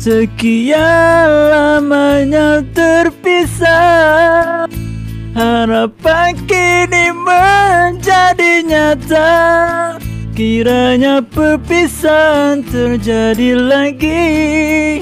Sekian 0.04 1.32
lamanya 1.48 2.60
terpisah. 2.76 4.68
Harapan 5.32 6.36
kini 6.44 7.16
menjadi 7.16 8.68
nyata. 8.68 9.32
Kiranya 10.36 11.24
perpisahan 11.24 12.68
terjadi 12.68 13.56
lagi. 13.56 15.00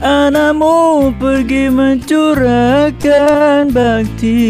Anakmu 0.00 1.12
pergi 1.20 1.68
mencurahkan 1.68 3.68
bakti. 3.68 4.40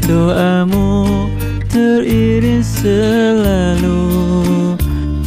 Doamu 0.00 1.28
teriring 1.68 2.64
selalu. 2.64 4.00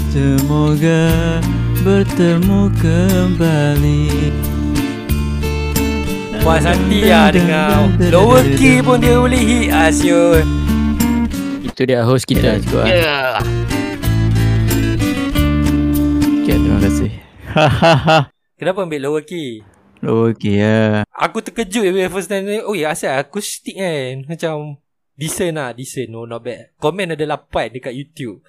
Semoga 0.10 1.46
bertemu 1.86 2.74
kembali. 2.82 4.10
Puas 6.42 6.66
hati 6.66 7.06
lah 7.06 7.30
dengar. 7.30 7.94
Lower 8.10 8.42
key 8.58 8.82
pun 8.82 8.98
dia 8.98 9.22
boleh 9.22 9.38
hit 9.38 9.70
ah 9.70 9.94
siul 9.94 10.42
Itu 11.62 11.86
dia 11.86 12.02
host 12.02 12.26
kita 12.26 12.58
cukup 12.66 12.90
yeah. 12.90 13.38
Okay, 16.42 16.58
terima 16.58 16.80
kasih. 16.82 17.12
Hahaha 17.54 18.34
Kenapa 18.62 18.82
ambil 18.82 19.06
lower 19.06 19.22
key? 19.22 19.62
Lower 20.02 20.34
key 20.34 20.58
ya. 20.58 21.06
Aku 21.14 21.46
terkejut 21.46 21.86
bila 21.94 22.10
first 22.10 22.34
time 22.34 22.50
ni. 22.50 22.66
Oh 22.66 22.74
ya 22.74 22.98
asal 22.98 23.14
akustik 23.14 23.78
kan. 23.78 24.26
Macam 24.26 24.82
Decent 25.14 25.54
lah 25.54 25.70
Decent. 25.78 26.10
No 26.10 26.26
not 26.26 26.42
bad. 26.42 26.74
Komen 26.82 27.14
ada 27.14 27.26
8 27.26 27.78
dekat 27.78 27.94
YouTube 27.94 28.42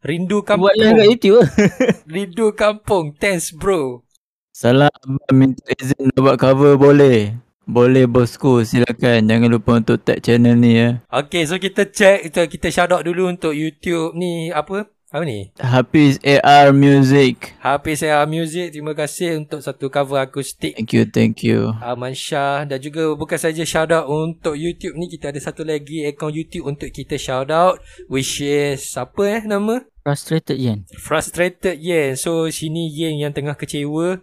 Rindu 0.00 0.40
kampung. 0.40 0.72
Buat 0.72 0.76
lah 0.80 0.90
kat 0.96 1.06
YouTube. 1.12 1.44
Rindu 2.14 2.46
kampung. 2.56 3.12
Thanks 3.20 3.52
bro. 3.52 4.00
Salah 4.48 4.88
abang 4.88 5.36
minta 5.36 5.60
izin. 5.76 6.08
Nak 6.08 6.20
buat 6.24 6.36
cover 6.40 6.80
boleh. 6.80 7.36
Boleh 7.68 8.08
bosku. 8.08 8.64
Silakan. 8.64 9.28
Jangan 9.28 9.48
lupa 9.52 9.76
untuk 9.76 10.00
tag 10.00 10.24
channel 10.24 10.56
ni 10.56 10.80
ya. 10.80 11.04
Okay 11.12 11.44
so 11.44 11.60
kita 11.60 11.84
check 11.92 12.32
Kita, 12.32 12.48
kita 12.48 12.72
shout 12.72 12.90
out 12.96 13.04
dulu 13.04 13.28
untuk 13.28 13.52
YouTube 13.52 14.16
ni 14.16 14.48
Apa? 14.48 14.88
Apa 15.10 15.26
ni? 15.26 15.50
Hafiz 15.58 16.22
AR 16.22 16.70
Music. 16.70 17.58
Hafiz 17.58 17.98
saya 17.98 18.22
Music 18.30 18.70
Terima 18.70 18.94
kasih 18.94 19.42
untuk 19.42 19.58
satu 19.58 19.90
cover 19.90 20.22
akustik 20.22 20.78
Thank 20.78 20.94
you 20.94 21.02
thank 21.02 21.42
you. 21.42 21.74
Aman 21.82 22.14
Shah. 22.14 22.62
Dan 22.62 22.78
juga 22.78 23.18
bukan 23.18 23.34
saja 23.34 23.66
shout 23.66 23.90
out 23.90 24.06
untuk 24.06 24.54
YouTube 24.54 24.94
ni 24.94 25.10
Kita 25.10 25.34
ada 25.34 25.42
satu 25.42 25.66
lagi 25.66 26.06
akaun 26.06 26.30
YouTube 26.30 26.70
untuk 26.70 26.94
kita 26.94 27.18
shout 27.18 27.50
out 27.50 27.82
Which 28.06 28.38
is 28.38 28.86
Apa 28.94 29.42
eh 29.42 29.42
nama? 29.50 29.82
Frustrated 30.06 30.62
Yen. 30.62 30.86
Frustrated 30.94 31.82
Yen. 31.82 32.14
So 32.14 32.46
sini 32.46 32.94
Yen 32.94 33.18
yang 33.18 33.34
tengah 33.34 33.58
kecewa. 33.58 34.22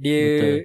Dia 0.00 0.64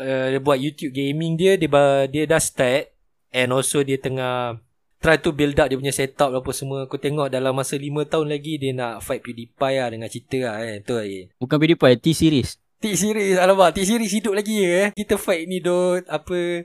uh, 0.00 0.26
Dia 0.32 0.40
buat 0.40 0.56
YouTube 0.56 0.96
gaming 0.96 1.36
dia 1.36 1.60
Dia, 1.60 1.68
dia 2.08 2.24
dah 2.24 2.40
start 2.40 2.88
And 3.36 3.52
also 3.52 3.84
dia 3.84 4.00
tengah 4.00 4.63
Try 5.04 5.20
to 5.20 5.36
build 5.36 5.60
up 5.60 5.68
dia 5.68 5.76
punya 5.76 5.92
setup 5.92 6.32
apa 6.32 6.48
semua. 6.56 6.88
Aku 6.88 6.96
tengok 6.96 7.28
dalam 7.28 7.52
masa 7.52 7.76
5 7.76 7.92
tahun 8.08 8.24
lagi 8.24 8.56
Dia 8.56 8.72
nak 8.72 9.04
fight 9.04 9.20
PewDiePie 9.20 9.76
lah 9.76 9.88
Dengan 9.92 10.08
cerita 10.08 10.38
lah 10.48 10.56
kan. 10.64 10.80
Tu 10.80 10.94
lah 10.96 11.04
Yen 11.04 11.26
Bukan 11.36 11.56
PewDiePie 11.60 12.00
T-Series. 12.00 12.48
T-Series 12.80 13.36
Alamak 13.36 13.76
T-Series 13.76 14.08
hidup 14.08 14.32
lagi 14.32 14.64
ke 14.64 14.72
eh. 14.72 14.88
Kita 14.96 15.20
fight 15.20 15.44
ni 15.44 15.60
dot 15.60 16.08
Apa 16.08 16.64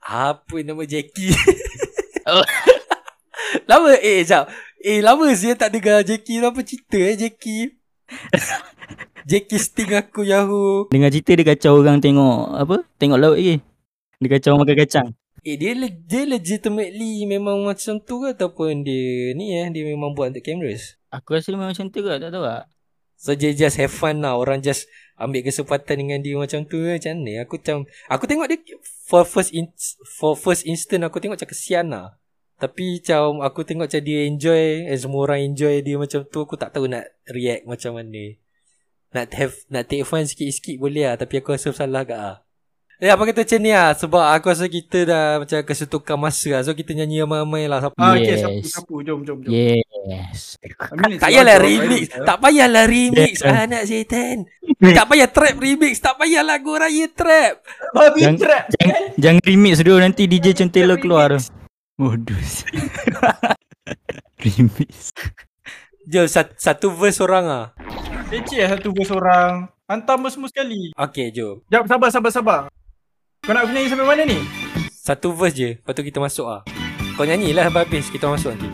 Apa 0.00 0.56
nama 0.64 0.88
Jackie. 0.88 1.36
Lama 3.68 3.92
Eh 4.00 4.24
jap 4.24 4.48
Eh 4.80 5.04
lama 5.04 5.28
sih 5.36 5.52
tak 5.52 5.76
dengar 5.76 6.00
Jackie. 6.00 6.40
Apa 6.40 6.64
cerita 6.64 6.96
eh 6.96 7.12
Jackie? 7.12 7.76
Jackie 9.28 9.60
sting 9.60 9.92
aku 9.92 10.24
Yahoo. 10.24 10.88
Dengar 10.88 11.12
cerita 11.12 11.36
dia 11.36 11.44
kacau 11.52 11.84
orang 11.84 12.00
tengok 12.00 12.56
Apa? 12.56 12.88
Tengok 12.96 13.20
laut 13.20 13.36
lagi. 13.36 13.60
Dia 14.16 14.28
kacau 14.32 14.56
makan 14.56 14.76
kacang 14.80 15.08
Eh 15.46 15.54
dia, 15.54 15.78
le- 15.78 16.02
dia 16.10 16.26
legitimately 16.26 17.22
Memang 17.30 17.62
macam 17.62 18.02
tu 18.02 18.18
ke 18.18 18.34
Ataupun 18.34 18.82
dia 18.82 19.30
Ni 19.38 19.54
eh 19.54 19.70
Dia 19.70 19.86
memang 19.86 20.10
buat 20.10 20.34
untuk 20.34 20.42
cameras? 20.42 20.98
Aku 21.14 21.38
rasa 21.38 21.54
dia 21.54 21.58
memang 21.62 21.70
macam 21.70 21.86
tu 21.86 22.02
ke 22.02 22.10
Tak 22.18 22.34
tahu 22.34 22.42
tak? 22.42 22.66
So 23.14 23.32
dia 23.32 23.54
just 23.54 23.78
have 23.78 23.94
fun 23.94 24.26
lah. 24.26 24.34
Orang 24.34 24.58
just 24.58 24.90
Ambil 25.14 25.46
kesempatan 25.46 26.02
dengan 26.02 26.18
dia 26.18 26.34
macam 26.34 26.66
tu 26.66 26.82
ke 26.82 26.98
Macam 26.98 27.14
mana 27.22 27.46
Aku 27.46 27.62
macam 27.62 27.86
Aku 28.10 28.24
tengok 28.26 28.46
dia 28.50 28.58
For 29.06 29.22
first 29.22 29.54
in, 29.54 29.70
For 30.18 30.34
first 30.34 30.66
instant 30.66 31.06
Aku 31.06 31.22
tengok 31.22 31.38
macam 31.38 31.48
kesian 31.54 31.94
lah. 31.94 32.18
Tapi 32.58 32.98
macam 32.98 33.46
Aku 33.46 33.62
tengok 33.62 33.86
macam 33.86 34.02
dia 34.02 34.26
enjoy 34.26 34.90
And 34.90 34.98
semua 34.98 35.30
orang 35.30 35.46
enjoy 35.46 35.78
dia 35.80 35.94
macam 35.94 36.26
tu 36.26 36.38
Aku 36.42 36.58
tak 36.58 36.74
tahu 36.74 36.90
nak 36.90 37.06
React 37.30 37.70
macam 37.70 38.02
mana. 38.02 38.34
Nak 39.14 39.30
have 39.30 39.54
Nak 39.70 39.86
take 39.86 40.02
fun 40.02 40.26
sikit-sikit 40.26 40.76
boleh 40.82 41.06
lah. 41.06 41.14
Tapi 41.14 41.38
aku 41.38 41.54
rasa 41.54 41.70
salah 41.70 42.02
agak 42.02 42.18
lah 42.18 42.36
Ya 42.96 43.12
apa 43.12 43.22
kata 43.24 43.44
macam 43.44 43.60
ni 43.60 43.70
lah 43.70 43.92
Sebab 43.92 44.24
aku 44.30 44.46
rasa 44.48 44.64
kita 44.66 45.04
dah 45.04 45.24
Macam 45.38 45.60
kesetukan 45.60 46.16
masa 46.16 46.48
lah 46.50 46.62
So 46.62 46.72
kita 46.72 46.92
nyanyi 46.92 47.20
ramai-ramai 47.20 47.64
lah 47.66 47.78
Siapa 47.82 47.92
Ah, 47.94 48.12
okay, 48.12 48.24
Yes. 48.32 48.40
sapu, 48.40 48.64
sapu, 48.64 48.94
jom, 49.00 49.20
jom, 49.20 49.38
jom. 49.38 49.52
Yes 49.52 50.56
Amin, 50.88 51.16
Tak 51.16 51.28
payahlah 51.28 51.56
jom, 51.56 51.66
remix 51.66 52.04
jom. 52.08 52.24
Tak 52.24 52.36
payahlah 52.38 52.84
remix 52.86 53.32
Yeah. 53.38 53.62
Anak 53.62 53.82
setan 53.84 54.36
Tak 54.80 55.06
payah 55.06 55.28
trap 55.28 55.54
remix 55.56 55.94
Tak 55.98 56.14
payah 56.16 56.40
lagu 56.40 56.72
raya 56.72 57.06
trap 57.06 57.54
Babi 57.92 58.20
Jangan- 58.22 58.40
trap. 58.40 58.64
Jangan, 58.72 59.00
jangan 59.14 59.40
remix 59.44 59.74
dulu 59.78 59.96
Nanti 59.98 60.22
DJ 60.24 60.46
Centela 60.54 60.96
keluar 60.96 61.36
Modus 61.96 62.64
Remix 64.42 65.12
Jom 66.06 66.24
satu, 66.24 66.52
satu 66.54 66.86
verse 66.88 67.18
orang 67.18 67.44
ah. 67.44 67.66
Kecil 68.26 68.62
lah 68.62 68.70
satu 68.72 68.90
verse 68.90 69.10
orang. 69.10 69.66
Hantam 69.84 70.22
semua 70.26 70.46
sekali. 70.46 70.90
Okay 70.92 71.30
jom 71.30 71.62
Jap, 71.66 71.84
sabar, 71.84 72.10
sabar, 72.10 72.30
sabar. 72.30 72.60
Kau 73.46 73.54
nak 73.54 73.62
aku 73.62 73.78
nyanyi 73.78 73.86
sampai 73.94 74.10
mana 74.10 74.22
ni? 74.26 74.42
Satu 74.90 75.30
verse 75.30 75.54
je 75.54 75.78
Lepas 75.78 75.94
tu 75.94 76.02
kita 76.02 76.18
masuk 76.18 76.50
ah. 76.50 76.66
Kau 77.14 77.22
nyanyilah 77.22 77.70
sampai 77.70 77.86
habis 77.86 78.10
Kita 78.10 78.26
masuk 78.26 78.58
nanti. 78.58 78.66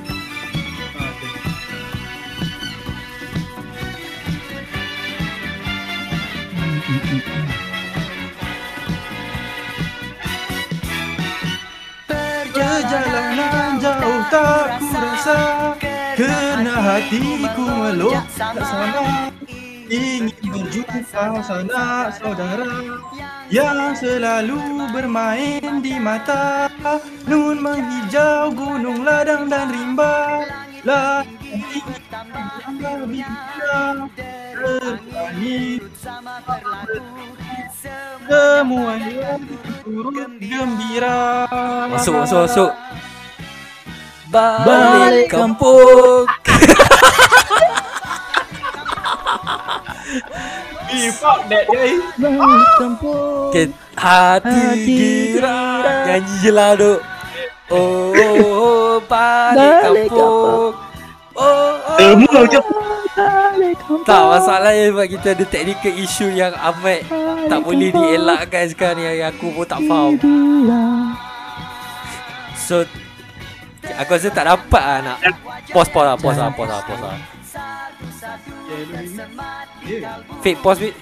Perjalanan 12.09 13.77
jauh 13.77 14.21
tak 14.33 14.81
ku 14.81 14.89
rasa 14.89 15.39
Kerana 16.17 16.75
hatiku 16.81 17.65
meluk 17.69 18.17
tak 18.41 18.57
sana 18.57 19.29
Ingin 19.93 20.33
berjumpa 20.41 21.05
sanak 21.45 22.17
saudara 22.17 22.73
Yang 23.53 24.01
selalu 24.01 24.89
bermain 24.97 25.85
di 25.85 26.01
mata. 26.01 26.73
Nun 27.29 27.61
menghijau 27.61 28.49
gunung 28.57 29.05
ladang 29.05 29.53
dan 29.53 29.69
rimba. 29.69 30.41
Lah 30.89 31.21
Berani. 34.57 35.85
Semua 38.25 38.93
yang 38.97 39.45
turut 39.85 40.33
gembira. 40.41 41.45
Masuk 41.93 42.25
masuk 42.25 42.49
masuk. 42.49 42.73
Balik 44.33 44.65
Balik 44.65 45.29
kampung 45.29 46.25
Eh, 50.93 51.09
fuck 51.17 51.49
that 51.49 51.65
guys 51.73 52.01
Okay 53.49 53.67
Hati 53.97 55.37
gerak. 55.37 56.05
Nyanyi 56.09 56.35
je 56.41 56.51
lah 56.51 56.71
duk. 56.77 57.01
Oh, 57.73 58.13
oh, 58.13 58.37
oh 58.45 58.95
balik, 59.09 59.81
kampung. 59.85 60.73
Oh, 61.33 61.41
oh, 61.41 61.97
Semua 61.97 62.45
macam 62.45 62.65
Tak 64.05 64.23
masalahnya 64.29 64.85
sebab 64.93 65.07
kita 65.09 65.29
ada 65.33 65.45
technical 65.49 65.95
issue 65.97 66.33
yang 66.33 66.53
amat 66.53 67.09
tak 67.49 67.61
boleh 67.61 67.93
dielakkan 67.93 68.65
sekarang 68.69 69.01
ni 69.01 69.05
yang 69.05 69.33
aku 69.33 69.53
pun 69.53 69.65
tak 69.69 69.81
faham. 69.85 70.17
So 72.57 72.85
aku 73.85 74.11
rasa 74.17 74.29
tak 74.33 74.49
dapat 74.49 74.83
lah 74.83 74.99
nak 75.05 75.19
pause 75.73 75.91
pause 75.93 76.07
lah 76.09 76.17
pause 76.17 76.41
lah 76.41 76.51
pause 76.53 76.69
lah 76.69 76.81
pause 76.85 77.03
lah. 77.05 77.17
Fake 80.43 80.61
pause 80.63 80.81
wait. 80.89 80.97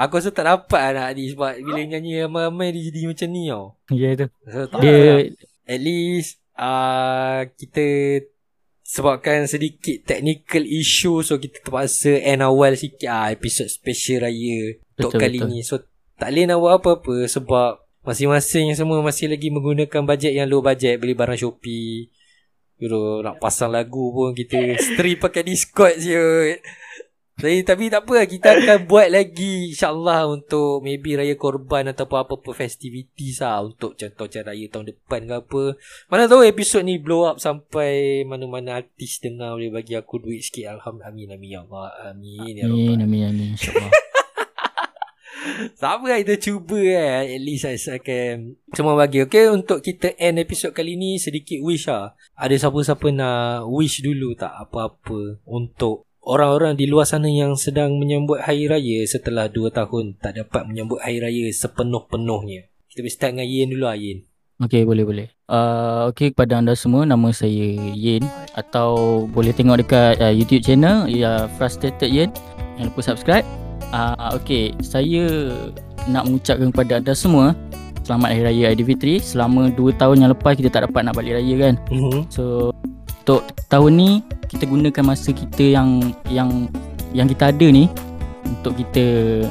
Aku 0.00 0.16
rasa 0.16 0.32
tak 0.32 0.46
dapat 0.48 0.80
lah 0.96 1.10
nak 1.10 1.10
ni 1.18 1.28
sebab 1.28 1.60
bila 1.60 1.80
nyanyi 1.84 2.24
ramai-ramai 2.24 2.72
dia 2.72 2.88
jadi 2.88 3.00
macam 3.10 3.28
ni 3.28 3.42
tau. 3.50 3.66
Ya 3.92 4.08
tu. 4.16 4.26
So, 4.48 4.58
tak 4.70 4.78
Dia 4.80 4.96
apa. 4.96 5.14
At 5.70 5.80
least 5.82 6.30
uh, 6.56 7.40
kita 7.58 7.84
sebabkan 8.90 9.46
sedikit 9.46 10.02
technical 10.02 10.66
issue 10.66 11.22
so 11.22 11.38
kita 11.38 11.62
terpaksa 11.62 12.18
end 12.26 12.42
awal 12.42 12.74
sikit 12.74 13.06
ah 13.06 13.30
episod 13.30 13.70
special 13.70 14.26
raya 14.26 14.74
untuk 14.98 15.14
Betul, 15.14 15.20
kali 15.22 15.38
betul. 15.38 15.50
ni. 15.52 15.58
So 15.62 15.74
tak 16.18 16.34
boleh 16.34 16.44
nak 16.50 16.58
buat 16.58 16.72
apa-apa 16.82 17.16
sebab 17.30 17.70
masing-masing 18.02 18.74
semua 18.74 18.98
masih 19.04 19.30
lagi 19.30 19.48
menggunakan 19.52 20.02
bajet 20.02 20.32
yang 20.34 20.50
low 20.50 20.64
budget 20.64 20.98
beli 20.98 21.14
barang 21.14 21.38
Shopee. 21.38 22.10
Know, 22.80 23.20
nak 23.20 23.36
pasang 23.36 23.68
lagu 23.68 24.08
pun 24.08 24.32
kita 24.32 24.56
stream 24.80 25.20
pakai 25.20 25.44
Discord 25.44 26.00
je. 26.00 26.56
Tapi, 27.40 27.64
tapi 27.64 27.88
tak 27.88 28.04
apa 28.04 28.28
kita 28.28 28.48
akan 28.52 28.78
buat 28.84 29.08
lagi 29.08 29.72
insyaAllah 29.72 30.28
untuk 30.28 30.84
maybe 30.84 31.16
raya 31.16 31.32
korban 31.40 31.88
ataupun 31.88 32.20
apa-apa 32.20 32.52
festivities 32.52 33.40
lah 33.40 33.64
untuk 33.64 33.96
contoh 33.96 34.28
macam 34.28 34.42
raya 34.44 34.66
tahun 34.68 34.86
depan 34.92 35.20
ke 35.24 35.34
apa. 35.40 35.62
Mana 36.12 36.28
tahu 36.28 36.44
episod 36.44 36.84
ni 36.84 37.00
blow 37.00 37.24
up 37.24 37.40
sampai 37.40 38.22
mana-mana 38.28 38.84
artis 38.84 39.24
dengar 39.24 39.56
boleh 39.56 39.72
bagi 39.72 39.96
aku 39.96 40.20
duit 40.20 40.44
sikit. 40.44 40.76
Alhamdulillah. 40.76 41.08
Amin, 41.08 41.28
amin 41.32 41.48
ya 41.48 41.60
Allah. 41.64 41.88
Amin 42.12 42.52
ya 42.60 42.64
Amin, 42.68 42.98
amin, 43.00 43.22
amin. 43.32 43.48
InsyaAllah. 43.56 43.92
Tak 45.80 45.90
apa 46.00 46.20
kita 46.20 46.34
cuba 46.36 46.78
kan. 46.78 47.22
At 47.24 47.40
least 47.40 47.64
saya 47.64 47.96
akan 47.96 48.60
semua 48.76 48.94
bagi. 48.96 49.24
Okay 49.24 49.48
untuk 49.48 49.80
kita 49.80 50.12
end 50.20 50.40
episod 50.40 50.70
kali 50.76 50.96
ni 51.00 51.16
sedikit 51.16 51.60
wish 51.64 51.88
lah. 51.88 52.12
Ada 52.36 52.68
siapa-siapa 52.68 53.08
nak 53.12 53.68
wish 53.72 54.04
dulu 54.04 54.36
tak 54.36 54.52
apa-apa 54.52 55.40
untuk 55.48 56.04
orang-orang 56.24 56.76
di 56.76 56.84
luar 56.84 57.08
sana 57.08 57.28
yang 57.28 57.56
sedang 57.56 57.96
menyambut 57.96 58.44
hari 58.44 58.68
raya 58.68 59.04
setelah 59.08 59.48
2 59.48 59.72
tahun 59.72 60.20
tak 60.20 60.44
dapat 60.44 60.62
menyambut 60.68 61.00
hari 61.00 61.18
raya 61.20 61.48
sepenuh-penuhnya. 61.48 62.68
Kita 62.90 63.00
boleh 63.00 63.14
start 63.14 63.32
dengan 63.38 63.46
Yin 63.48 63.68
dulu 63.72 63.84
lah 63.86 63.96
Yin. 63.96 64.18
Okey, 64.60 64.84
boleh 64.84 65.04
boleh. 65.08 65.26
Uh, 65.48 66.12
okey 66.12 66.36
kepada 66.36 66.60
anda 66.60 66.76
semua 66.76 67.08
nama 67.08 67.32
saya 67.32 67.80
Yin 67.96 68.28
atau 68.52 69.24
boleh 69.24 69.56
tengok 69.56 69.80
dekat 69.80 70.20
uh, 70.20 70.34
YouTube 70.34 70.60
channel 70.60 71.08
ya 71.08 71.48
Frustrated 71.56 72.10
Yin. 72.12 72.28
Jangan 72.76 72.86
lupa 72.92 73.00
subscribe. 73.00 73.59
Uh, 73.90 74.38
okey, 74.38 74.74
saya 74.82 75.50
nak 76.06 76.30
mengucapkan 76.30 76.70
kepada 76.70 76.92
anda 77.02 77.14
semua 77.14 77.58
selamat 78.10 78.28
hari 78.34 78.42
raya 78.42 78.64
Aidilfitri. 78.74 79.22
Selama 79.22 79.70
2 79.70 79.94
tahun 79.94 80.16
yang 80.26 80.30
lepas 80.34 80.58
kita 80.58 80.66
tak 80.66 80.90
dapat 80.90 81.06
nak 81.06 81.14
balik 81.14 81.38
raya 81.38 81.54
kan. 81.58 81.74
Mm-hmm. 81.94 82.20
So 82.30 82.74
untuk 83.22 83.46
tahun 83.70 83.92
ni 83.94 84.10
kita 84.50 84.66
gunakan 84.66 85.04
masa 85.06 85.30
kita 85.30 85.62
yang 85.62 86.10
yang 86.26 86.66
yang 87.14 87.30
kita 87.30 87.54
ada 87.54 87.66
ni 87.70 87.86
untuk 88.42 88.74
kita 88.74 89.04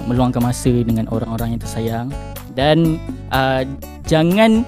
meluangkan 0.04 0.44
masa 0.44 0.72
dengan 0.84 1.08
orang-orang 1.08 1.56
yang 1.56 1.62
tersayang 1.64 2.08
dan 2.52 3.00
uh, 3.32 3.64
jangan 4.04 4.68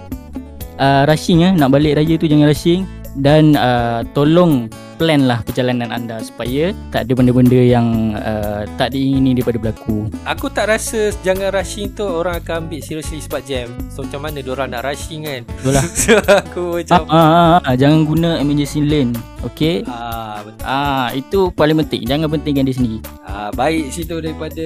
uh, 0.80 1.04
rushing 1.10 1.44
ya 1.44 1.52
nak 1.52 1.76
balik 1.76 2.00
raya 2.00 2.16
tu 2.16 2.32
jangan 2.32 2.48
rushing 2.48 2.88
dan 3.20 3.60
uh, 3.60 4.08
tolong 4.16 4.72
plan 5.02 5.26
lah 5.26 5.42
perjalanan 5.42 5.90
anda 5.90 6.22
supaya 6.22 6.78
tak 6.94 7.10
ada 7.10 7.18
benda-benda 7.18 7.58
yang 7.58 8.14
uh, 8.22 8.70
tak 8.78 8.94
diingini 8.94 9.34
daripada 9.34 9.58
berlaku. 9.58 10.14
Aku 10.30 10.46
tak 10.54 10.70
rasa 10.70 11.10
jangan 11.26 11.50
rushing 11.50 11.90
tu 11.98 12.06
orang 12.06 12.38
akan 12.38 12.70
ambil 12.70 12.86
seriously 12.86 13.18
sebab 13.18 13.42
jam. 13.42 13.74
So 13.90 14.06
macam 14.06 14.30
mana 14.30 14.46
orang 14.46 14.78
nak 14.78 14.86
rushing 14.86 15.26
kan? 15.26 15.42
Betul 15.50 15.74
lah. 15.74 15.86
so 16.06 16.14
aku 16.22 16.64
Ah, 16.86 17.02
macam 17.02 17.02
ah, 17.10 17.18
ah, 17.18 17.58
ah, 17.66 17.74
jangan 17.74 18.06
guna 18.06 18.30
emergency 18.38 18.86
lane. 18.86 19.18
Okey? 19.42 19.82
ah, 19.90 20.46
betul. 20.46 20.62
Ah, 20.70 21.10
itu 21.18 21.40
paling 21.58 21.82
penting. 21.82 22.06
Jangan 22.06 22.30
pentingkan 22.30 22.70
diri 22.70 22.78
sendiri. 22.78 23.00
Ah, 23.26 23.50
baik 23.50 23.90
situ 23.90 24.22
daripada 24.22 24.66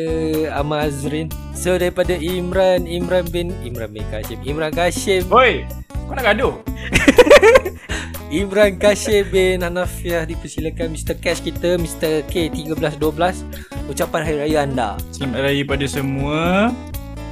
Ahmad 0.51 0.91
Azrin. 0.91 1.31
So 1.55 1.79
daripada 1.79 2.11
Imran 2.19 2.83
Imran 2.83 3.23
bin 3.31 3.55
Imran 3.63 3.95
bin 3.95 4.03
Kashim. 4.11 4.43
Imran 4.43 4.75
Kashim. 4.75 5.23
Oi, 5.31 5.63
kau 6.05 6.13
nak 6.13 6.25
gaduh? 6.33 6.53
Imran 8.35 8.77
Kashim 8.81 9.25
bin 9.29 9.61
Hanafiah 9.61 10.25
dipersilakan 10.25 10.93
Mr. 10.93 11.15
Cash 11.17 11.45
kita 11.45 11.77
Mr. 11.77 12.25
K1312 12.25 13.45
ucapan 13.89 14.21
hari 14.25 14.37
raya 14.43 14.57
anda. 14.65 14.89
Selamat 15.13 15.45
raya 15.45 15.61
pada 15.65 15.85
semua. 15.85 16.73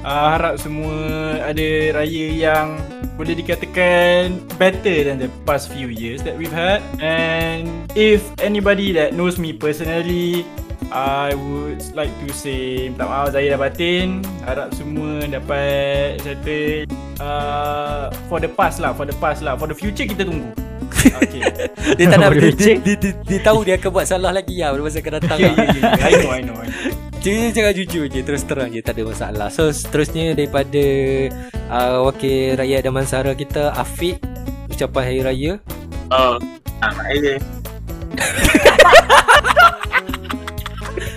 Uh, 0.03 0.27
harap 0.35 0.59
semua 0.59 0.95
ada 1.39 1.67
raya 1.95 2.27
yang 2.35 2.75
boleh 3.15 3.39
dikatakan 3.39 4.35
better 4.59 5.07
than 5.07 5.15
the 5.15 5.31
past 5.47 5.71
few 5.71 5.87
years 5.87 6.21
that 6.21 6.35
we've 6.35 6.53
had. 6.53 6.83
And 6.99 7.87
if 7.95 8.21
anybody 8.43 8.91
that 8.95 9.15
knows 9.15 9.39
me 9.39 9.55
personally, 9.55 10.43
I 10.93 11.33
would 11.33 11.81
like 11.97 12.11
to 12.21 12.29
say 12.35 12.91
minta 12.91 13.07
maaf 13.09 13.33
Zahir 13.33 13.55
dan 13.55 13.61
Batin. 13.63 14.07
Harap 14.45 14.75
semua 14.77 15.25
dapat 15.25 16.21
settle 16.21 17.02
uh, 17.23 18.11
for 18.27 18.43
the 18.43 18.51
past 18.51 18.83
lah, 18.83 18.91
for 18.91 19.07
the 19.07 19.15
past 19.17 19.39
lah. 19.39 19.55
For 19.55 19.71
the 19.71 19.77
future 19.77 20.03
kita 20.03 20.27
tunggu. 20.27 20.51
Okay. 21.03 21.43
Dia 21.99 22.05
tak 22.11 22.17
nak 22.19 22.29
Boleh 22.31 22.55
dia, 22.59 22.79
dia, 22.79 22.95
dia, 22.95 23.11
dia, 23.27 23.39
tahu 23.43 23.67
dia 23.67 23.75
akan 23.75 23.89
buat 23.91 24.05
salah 24.07 24.31
lagi 24.31 24.55
lah 24.63 24.71
pada 24.71 24.83
masa 24.83 24.97
akan 25.03 25.13
datang. 25.19 25.37
Ya, 25.39 25.51
ya, 25.51 25.65
ya. 25.67 25.81
I 25.99 26.11
know, 26.15 26.31
I 26.31 26.41
know. 26.43 26.57
I 26.59 26.67
know. 26.67 27.11
Dia 27.23 27.55
cakap 27.55 27.73
jujur 27.79 28.11
je 28.11 28.19
Terus 28.19 28.43
terang 28.43 28.67
je 28.67 28.83
Tak 28.83 28.99
ada 28.99 29.07
masalah 29.07 29.47
So 29.47 29.71
seterusnya 29.71 30.35
Daripada 30.35 30.83
uh, 31.71 32.03
Wakil 32.11 32.59
rakyat 32.59 32.83
Damansara 32.83 33.31
kita 33.31 33.71
Afiq 33.79 34.19
Ucapan 34.67 35.01
Hari 35.07 35.21
Raya 35.23 35.53
Oh, 36.11 36.35
ah, 36.83 36.93
okay. 37.15 37.39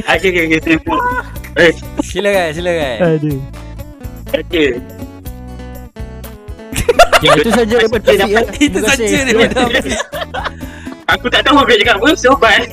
Okay, 0.07 0.31
okay, 0.31 0.45
okay, 0.47 0.61
terima. 0.62 0.97
Eh, 1.59 1.75
Silakan 2.01 2.55
silakan 2.55 2.97
Aduh. 3.03 3.40
okay. 4.31 4.95
Ya, 7.18 7.33
itu 7.35 7.48
saja 7.48 7.74
daripada 7.76 8.02
Taufik 8.02 8.18
ya. 8.18 8.26
dapat- 8.37 8.55
Itu 8.61 8.76
Terima 8.76 8.88
kasih. 8.88 9.07
saja 9.07 9.18
daripada 9.24 9.57
Afiq 9.66 9.98
Aku 11.07 11.26
tak 11.29 11.42
tahu 11.42 11.57
apa 11.57 11.66
nak 11.66 11.79
cakap 11.81 11.96
apa, 11.96 12.09
so 12.12 12.31
bye. 12.35 12.66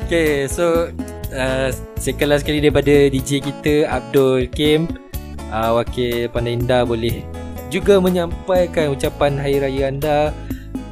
Okay 0.00 0.30
so 0.44 0.88
uh, 1.30 1.68
Sekali 1.96 2.34
sekali 2.34 2.58
daripada 2.58 2.94
DJ 3.06 3.30
kita 3.40 3.74
Abdul 3.86 4.48
Kim 4.48 4.88
uh, 5.48 5.70
Wakil 5.74 6.26
Pandai 6.28 6.56
Indah 6.56 6.82
boleh 6.82 7.20
Juga 7.68 7.98
menyampaikan 7.98 8.90
ucapan 8.90 9.36
Hari 9.36 9.60
Raya 9.60 9.84
anda 9.86 10.32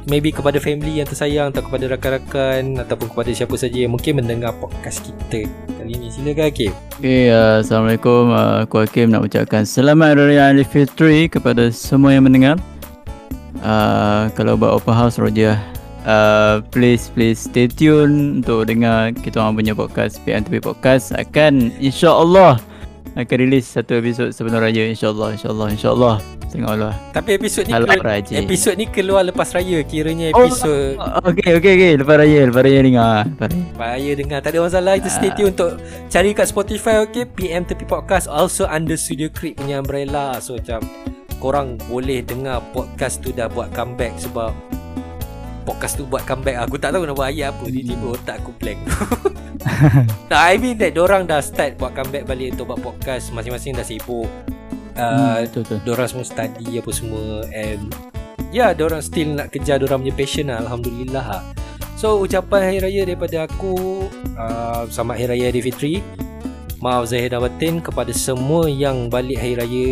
Maybe 0.07 0.31
kepada 0.31 0.55
family 0.63 1.03
yang 1.03 1.07
tersayang 1.07 1.51
Atau 1.51 1.67
kepada 1.67 1.91
rakan-rakan 1.91 2.79
Ataupun 2.79 3.11
kepada 3.11 3.29
siapa 3.35 3.55
saja 3.59 3.75
Yang 3.75 3.91
mungkin 3.99 4.23
mendengar 4.23 4.55
podcast 4.55 5.03
kita 5.03 5.51
Kali 5.75 5.93
ni 5.99 6.07
silakan 6.07 6.47
Kim 6.55 6.71
Okay, 6.97 7.29
uh, 7.29 7.61
Assalamualaikum. 7.61 8.31
Uh, 8.31 8.63
aku 8.65 8.81
Hakim 8.87 9.11
nak 9.11 9.27
ucapkan 9.27 9.67
Selamat 9.67 10.15
Hari 10.15 10.33
Raya 10.33 10.49
Aidilfitri 10.49 11.29
kepada 11.29 11.69
semua 11.69 12.17
yang 12.17 12.25
mendengar. 12.25 12.57
Uh, 13.61 14.33
kalau 14.33 14.57
buat 14.57 14.73
open 14.73 14.97
house 14.97 15.21
Roger, 15.21 15.57
uh, 16.09 16.65
please 16.73 17.09
please 17.13 17.37
stay 17.37 17.69
tune 17.69 18.41
untuk 18.41 18.65
dengar 18.65 19.13
kita 19.13 19.41
orang 19.41 19.57
punya 19.57 19.73
podcast 19.77 20.17
PNTP 20.25 20.61
Podcast 20.61 21.13
akan 21.13 21.69
insya-Allah 21.77 22.57
akan 23.17 23.37
release 23.37 23.69
satu 23.69 23.97
episod 23.97 24.29
sebelum 24.29 24.61
raya 24.61 24.89
insya-Allah 24.89 25.37
insya-Allah 25.37 25.67
insya-Allah. 25.73 26.15
Tengoklah. 26.47 26.95
Tapi 27.11 27.35
episod 27.35 27.63
ni 27.63 27.75
keluar, 27.75 27.99
rajin. 27.99 28.35
episod 28.39 28.73
ni 28.73 28.85
keluar 28.87 29.21
lepas 29.21 29.51
raya 29.51 29.83
Kiranya 29.83 30.31
Oh. 30.31 30.47
episod. 30.47 30.95
Okay 31.27 31.49
okay 31.53 31.71
okay. 31.75 31.91
Lepas 31.93 32.15
raya 32.17 32.39
lepas 32.43 32.63
raya 32.63 32.79
dengar. 32.79 33.15
Lepas 33.27 33.47
raya. 33.51 33.63
Raya 33.75 34.11
dengar. 34.15 34.39
Tak 34.39 34.51
ada 34.51 34.59
masalah 34.63 34.91
Kita 34.95 35.09
stay 35.09 35.31
tune 35.31 35.51
untuk 35.51 35.75
Cari 36.07 36.31
kat 36.31 36.47
Spotify 36.47 37.03
okay? 37.03 37.27
PM 37.27 37.61
Tepi 37.61 37.83
Podcast 37.83 38.25
Also 38.25 38.63
under 38.65 38.95
Studio 38.95 39.27
Creep 39.27 39.59
punya 39.59 39.77
umbrella. 39.77 40.39
So 40.39 40.55
macam 40.55 40.87
Korang 41.37 41.77
boleh 41.85 42.23
dengar 42.23 42.63
podcast 42.71 43.19
tu 43.19 43.29
dah 43.29 43.45
buat 43.45 43.69
comeback 43.71 44.15
Sebab 44.17 44.55
Podcast 45.61 45.99
tu 45.99 46.07
buat 46.07 46.23
comeback. 46.23 46.63
Aku 46.63 46.79
tak 46.79 46.95
tahu 46.95 47.03
nak 47.03 47.13
buat 47.13 47.27
ayat 47.27 47.51
apa. 47.51 47.67
Tiba-tiba 47.67 48.15
otak 48.15 48.39
aku 48.39 48.55
blank. 48.55 48.79
Nah 50.31 50.47
I 50.47 50.55
mean 50.55 50.79
that 50.79 50.95
Diorang 50.95 51.27
dah 51.27 51.43
start 51.43 51.75
buat 51.75 51.91
comeback 51.91 52.23
balik 52.23 52.55
Untuk 52.55 52.71
buat 52.71 52.79
podcast. 52.79 53.35
Masing-masing 53.35 53.75
dah 53.75 53.83
sibuk 53.83 54.31
uh, 54.97 55.05
Hmm, 55.05 55.45
betul 55.45 55.61
betul. 55.63 55.79
Diorang 55.85 56.07
semua 56.09 56.25
study 56.25 56.67
apa 56.77 56.91
semua 56.91 57.23
And 57.53 57.93
Ya, 58.47 58.51
yeah, 58.51 58.69
diorang 58.71 59.03
still 59.03 59.35
nak 59.35 59.51
kejar 59.51 59.83
diorang 59.83 60.01
punya 60.01 60.15
passion 60.15 60.47
lah 60.47 60.63
Alhamdulillah 60.63 61.25
lah. 61.25 61.43
So, 61.97 62.21
ucapan 62.21 62.69
Hari 62.69 62.79
Raya 62.79 63.01
daripada 63.09 63.49
aku 63.49 64.05
uh, 64.37 64.87
Selamat 64.87 65.17
Hari 65.19 65.27
Raya 65.33 65.45
Aidilfitri 65.51 65.99
Maaf 66.79 67.09
Zahir 67.09 67.33
dan 67.33 67.41
Batin 67.41 67.81
kepada 67.81 68.13
semua 68.13 68.69
yang 68.69 69.09
balik 69.09 69.41
hari 69.41 69.57
raya 69.57 69.89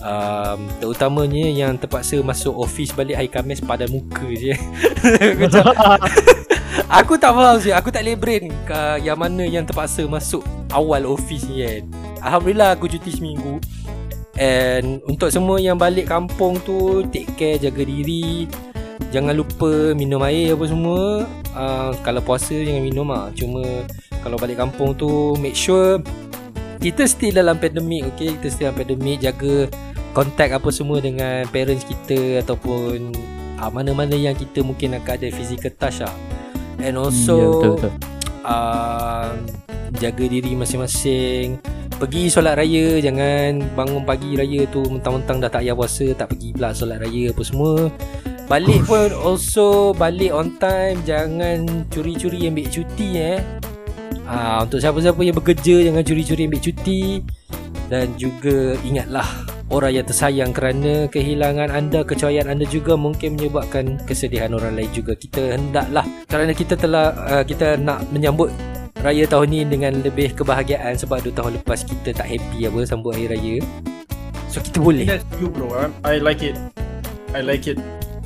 um, 0.00 0.64
Terutamanya 0.80 1.44
yang 1.52 1.76
terpaksa 1.76 2.24
masuk 2.24 2.56
office 2.56 2.96
balik 2.96 3.20
hari 3.20 3.28
Khamis 3.28 3.60
pada 3.60 3.84
muka 3.84 4.24
je. 4.32 4.56
Macam 5.44 5.76
Aku 7.04 7.20
tak 7.20 7.36
faham 7.36 7.60
sih 7.60 7.76
Aku 7.76 7.92
tak 7.92 8.00
boleh 8.00 8.16
brain 8.16 8.48
ke 8.64 9.04
Yang 9.04 9.18
mana 9.20 9.44
yang 9.44 9.68
terpaksa 9.68 10.08
masuk 10.08 10.40
awal 10.72 11.04
office 11.04 11.44
ni 11.46 11.62
kan. 11.62 11.82
Alhamdulillah 12.24 12.74
aku 12.74 12.88
cuti 12.88 13.12
seminggu 13.12 13.60
And 14.36 15.00
untuk 15.08 15.32
semua 15.32 15.56
yang 15.56 15.80
balik 15.80 16.12
kampung 16.12 16.60
tu 16.60 17.00
Take 17.08 17.32
care, 17.36 17.56
jaga 17.56 17.82
diri. 17.84 18.44
Jangan 19.12 19.32
lupa 19.32 19.96
minum 19.96 20.20
air 20.24 20.52
apa 20.52 20.64
semua. 20.68 21.24
Uh, 21.56 21.90
Kalau 22.04 22.20
puasa 22.20 22.52
jangan 22.52 22.84
minum 22.84 23.08
lah 23.08 23.32
Cuma 23.32 23.64
kalau 24.20 24.36
balik 24.36 24.58
kampung 24.58 24.92
tu 24.92 25.38
Make 25.40 25.54
sure 25.56 26.02
Kita 26.82 27.06
still 27.08 27.32
dalam 27.32 27.56
pandemik 27.56 28.12
okay? 28.12 28.34
Kita 28.36 28.46
still 28.50 28.66
dalam 28.68 28.76
pandemik 28.82 29.22
Jaga 29.22 29.70
Contact 30.12 30.52
apa 30.58 30.68
semua 30.74 30.98
dengan 31.00 31.46
parents 31.48 31.86
kita 31.86 32.42
Ataupun 32.44 33.14
uh, 33.56 33.70
Mana-mana 33.72 34.18
yang 34.18 34.34
kita 34.34 34.60
mungkin 34.66 34.98
akan 35.00 35.12
ada 35.16 35.28
physical 35.32 35.72
touch 35.78 36.04
lah 36.04 36.12
And 36.82 36.98
also 37.00 37.38
Ya, 37.38 37.46
betul, 37.48 37.70
betul. 37.78 37.92
uh, 38.44 39.30
Jaga 39.96 40.24
diri 40.28 40.52
masing-masing 40.58 41.56
Pergi 41.96 42.28
solat 42.28 42.60
raya 42.60 43.00
Jangan 43.00 43.72
bangun 43.72 44.04
pagi 44.04 44.36
raya 44.36 44.68
tu 44.68 44.84
Mentang-mentang 44.84 45.40
dah 45.40 45.48
tak 45.48 45.64
payah 45.64 45.72
puasa 45.72 46.06
Tak 46.12 46.28
pergi 46.36 46.52
pula 46.52 46.76
solat 46.76 47.00
raya 47.00 47.32
apa 47.32 47.42
semua. 47.42 47.88
Balik 48.46 48.84
pun 48.84 49.10
also 49.16 49.96
Balik 49.96 50.32
on 50.36 50.60
time 50.60 51.00
Jangan 51.08 51.88
curi-curi 51.88 52.52
ambil 52.52 52.68
cuti 52.68 53.08
eh. 53.16 53.40
Ah, 54.28 54.68
Untuk 54.68 54.84
siapa-siapa 54.84 55.16
yang 55.24 55.36
bekerja 55.40 55.88
Jangan 55.88 56.04
curi-curi 56.04 56.42
ambil 56.44 56.60
cuti. 56.60 57.24
Dan 57.88 58.12
juga 58.20 58.76
ingatlah 58.84 59.24
Orang 59.66 59.98
yang 59.98 60.06
tersayang 60.06 60.52
kerana 60.52 61.08
kehilangan 61.08 61.72
anda 61.72 62.04
Kecewayan 62.04 62.52
anda 62.52 62.68
juga 62.68 62.94
mungkin 62.94 63.40
menyebabkan 63.40 63.98
kesedihan 64.04 64.52
orang 64.52 64.76
lain 64.76 64.92
juga. 64.92 65.16
Kita 65.16 65.56
hendaklah 65.56 66.04
Kerana 66.28 66.52
kita 66.52 66.76
telah 66.76 67.16
uh, 67.24 67.42
Kita 67.42 67.80
nak 67.80 68.04
menyambut 68.12 68.52
Raya 69.06 69.22
tahun 69.22 69.54
ni 69.54 69.62
dengan 69.62 70.02
lebih 70.02 70.34
kebahagiaan 70.34 70.98
Sebab 70.98 71.22
2 71.22 71.30
tahun 71.30 71.62
lepas 71.62 71.86
kita 71.86 72.10
tak 72.10 72.26
happy 72.26 72.66
apa 72.66 72.82
Sambut 72.82 73.14
hari 73.14 73.30
raya 73.30 73.56
So 74.50 74.58
kita 74.58 74.82
boleh 74.82 75.06
That's 75.06 75.22
you 75.38 75.46
bro. 75.46 75.70
I, 76.02 76.18
like 76.18 76.42
it. 76.42 76.58
I 77.30 77.38
like 77.38 77.70
it. 77.70 77.78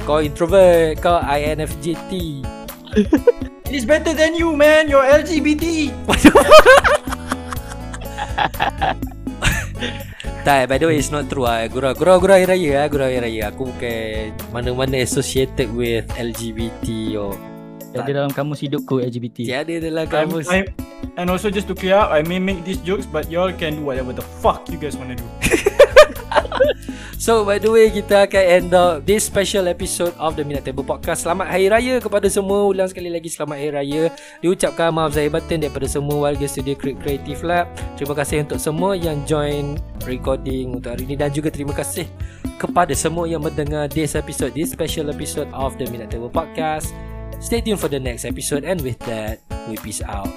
Kau 0.09 0.24
introvert 0.24 0.97
Kau 1.05 1.20
INFJT 1.20 2.41
It's 3.70 3.85
better 3.85 4.16
than 4.16 4.33
you 4.33 4.57
man. 4.57 4.89
You're 4.89 5.05
LGBT. 5.05 5.93
Tak 10.43 10.64
by 10.72 10.81
the 10.81 10.89
way 10.89 10.97
it's 10.97 11.12
not 11.12 11.28
true 11.28 11.45
ah. 11.45 11.68
Gurau 11.68 11.93
gurau 11.93 12.16
gurau 12.24 12.41
hari 12.41 12.49
raya 12.49 12.83
ah. 12.83 12.87
Gurau 12.89 13.05
hari 13.05 13.20
raya 13.20 13.53
Aku 13.53 13.68
bukan 13.68 14.33
Mana-mana 14.49 14.97
associated 15.05 15.68
with 15.76 16.09
LGBT 16.16 17.20
or 17.20 17.37
Ada 17.95 18.11
dalam 18.22 18.30
kamus 18.30 18.62
hidupku 18.62 19.03
LGBT. 19.03 19.47
Tiada 19.47 19.74
dalam 19.82 20.05
I'm, 20.07 20.12
kamus 20.12 20.47
I'm, 20.47 20.66
and 21.18 21.26
also 21.26 21.51
just 21.51 21.66
to 21.66 21.74
clear 21.74 21.99
up, 21.99 22.14
I 22.14 22.22
may 22.22 22.38
make 22.38 22.62
these 22.62 22.78
jokes, 22.82 23.05
but 23.05 23.26
y'all 23.26 23.51
can 23.51 23.78
do 23.78 23.82
whatever 23.82 24.14
the 24.14 24.24
fuck 24.43 24.70
you 24.70 24.78
guys 24.78 24.95
wanna 24.95 25.18
do. 25.18 25.26
So 27.20 27.45
by 27.45 27.61
the 27.61 27.68
way 27.68 27.93
kita 27.93 28.24
akan 28.24 28.45
end 28.49 28.72
up 28.72 29.05
this 29.05 29.28
special 29.28 29.68
episode 29.68 30.16
of 30.16 30.41
the 30.41 30.45
Minute 30.45 30.64
Table 30.64 30.80
Podcast. 30.80 31.28
Selamat 31.28 31.53
Hari 31.53 31.68
Raya 31.68 32.01
kepada 32.01 32.24
semua. 32.32 32.64
Ulang 32.64 32.88
sekali 32.88 33.12
lagi 33.12 33.28
selamat 33.28 33.61
Hari 33.61 33.72
Raya. 33.76 34.03
Diucapkan 34.41 34.88
maaf 34.88 35.12
Zahir 35.12 35.28
Batin 35.28 35.61
daripada 35.61 35.84
semua 35.84 36.16
warga 36.16 36.49
studio 36.49 36.72
Creative 36.80 37.45
Lab. 37.45 37.68
Terima 38.01 38.16
kasih 38.16 38.49
untuk 38.49 38.57
semua 38.57 38.97
yang 38.97 39.20
join 39.28 39.76
recording 40.09 40.80
untuk 40.80 40.97
hari 40.97 41.05
ini 41.05 41.20
dan 41.20 41.28
juga 41.28 41.53
terima 41.53 41.76
kasih 41.76 42.09
kepada 42.57 42.97
semua 42.97 43.28
yang 43.28 43.45
mendengar 43.45 43.84
this 43.93 44.16
episode, 44.16 44.57
this 44.57 44.72
special 44.72 45.12
episode 45.12 45.53
of 45.53 45.76
the 45.76 45.84
Minute 45.93 46.09
Table 46.09 46.32
Podcast. 46.32 46.88
Stay 47.41 47.61
tuned 47.61 47.80
for 47.80 47.88
the 47.88 47.99
next 47.99 48.24
episode 48.24 48.64
and 48.64 48.80
with 48.82 48.99
that, 49.01 49.41
we 49.68 49.76
peace 49.76 50.03
out. 50.03 50.28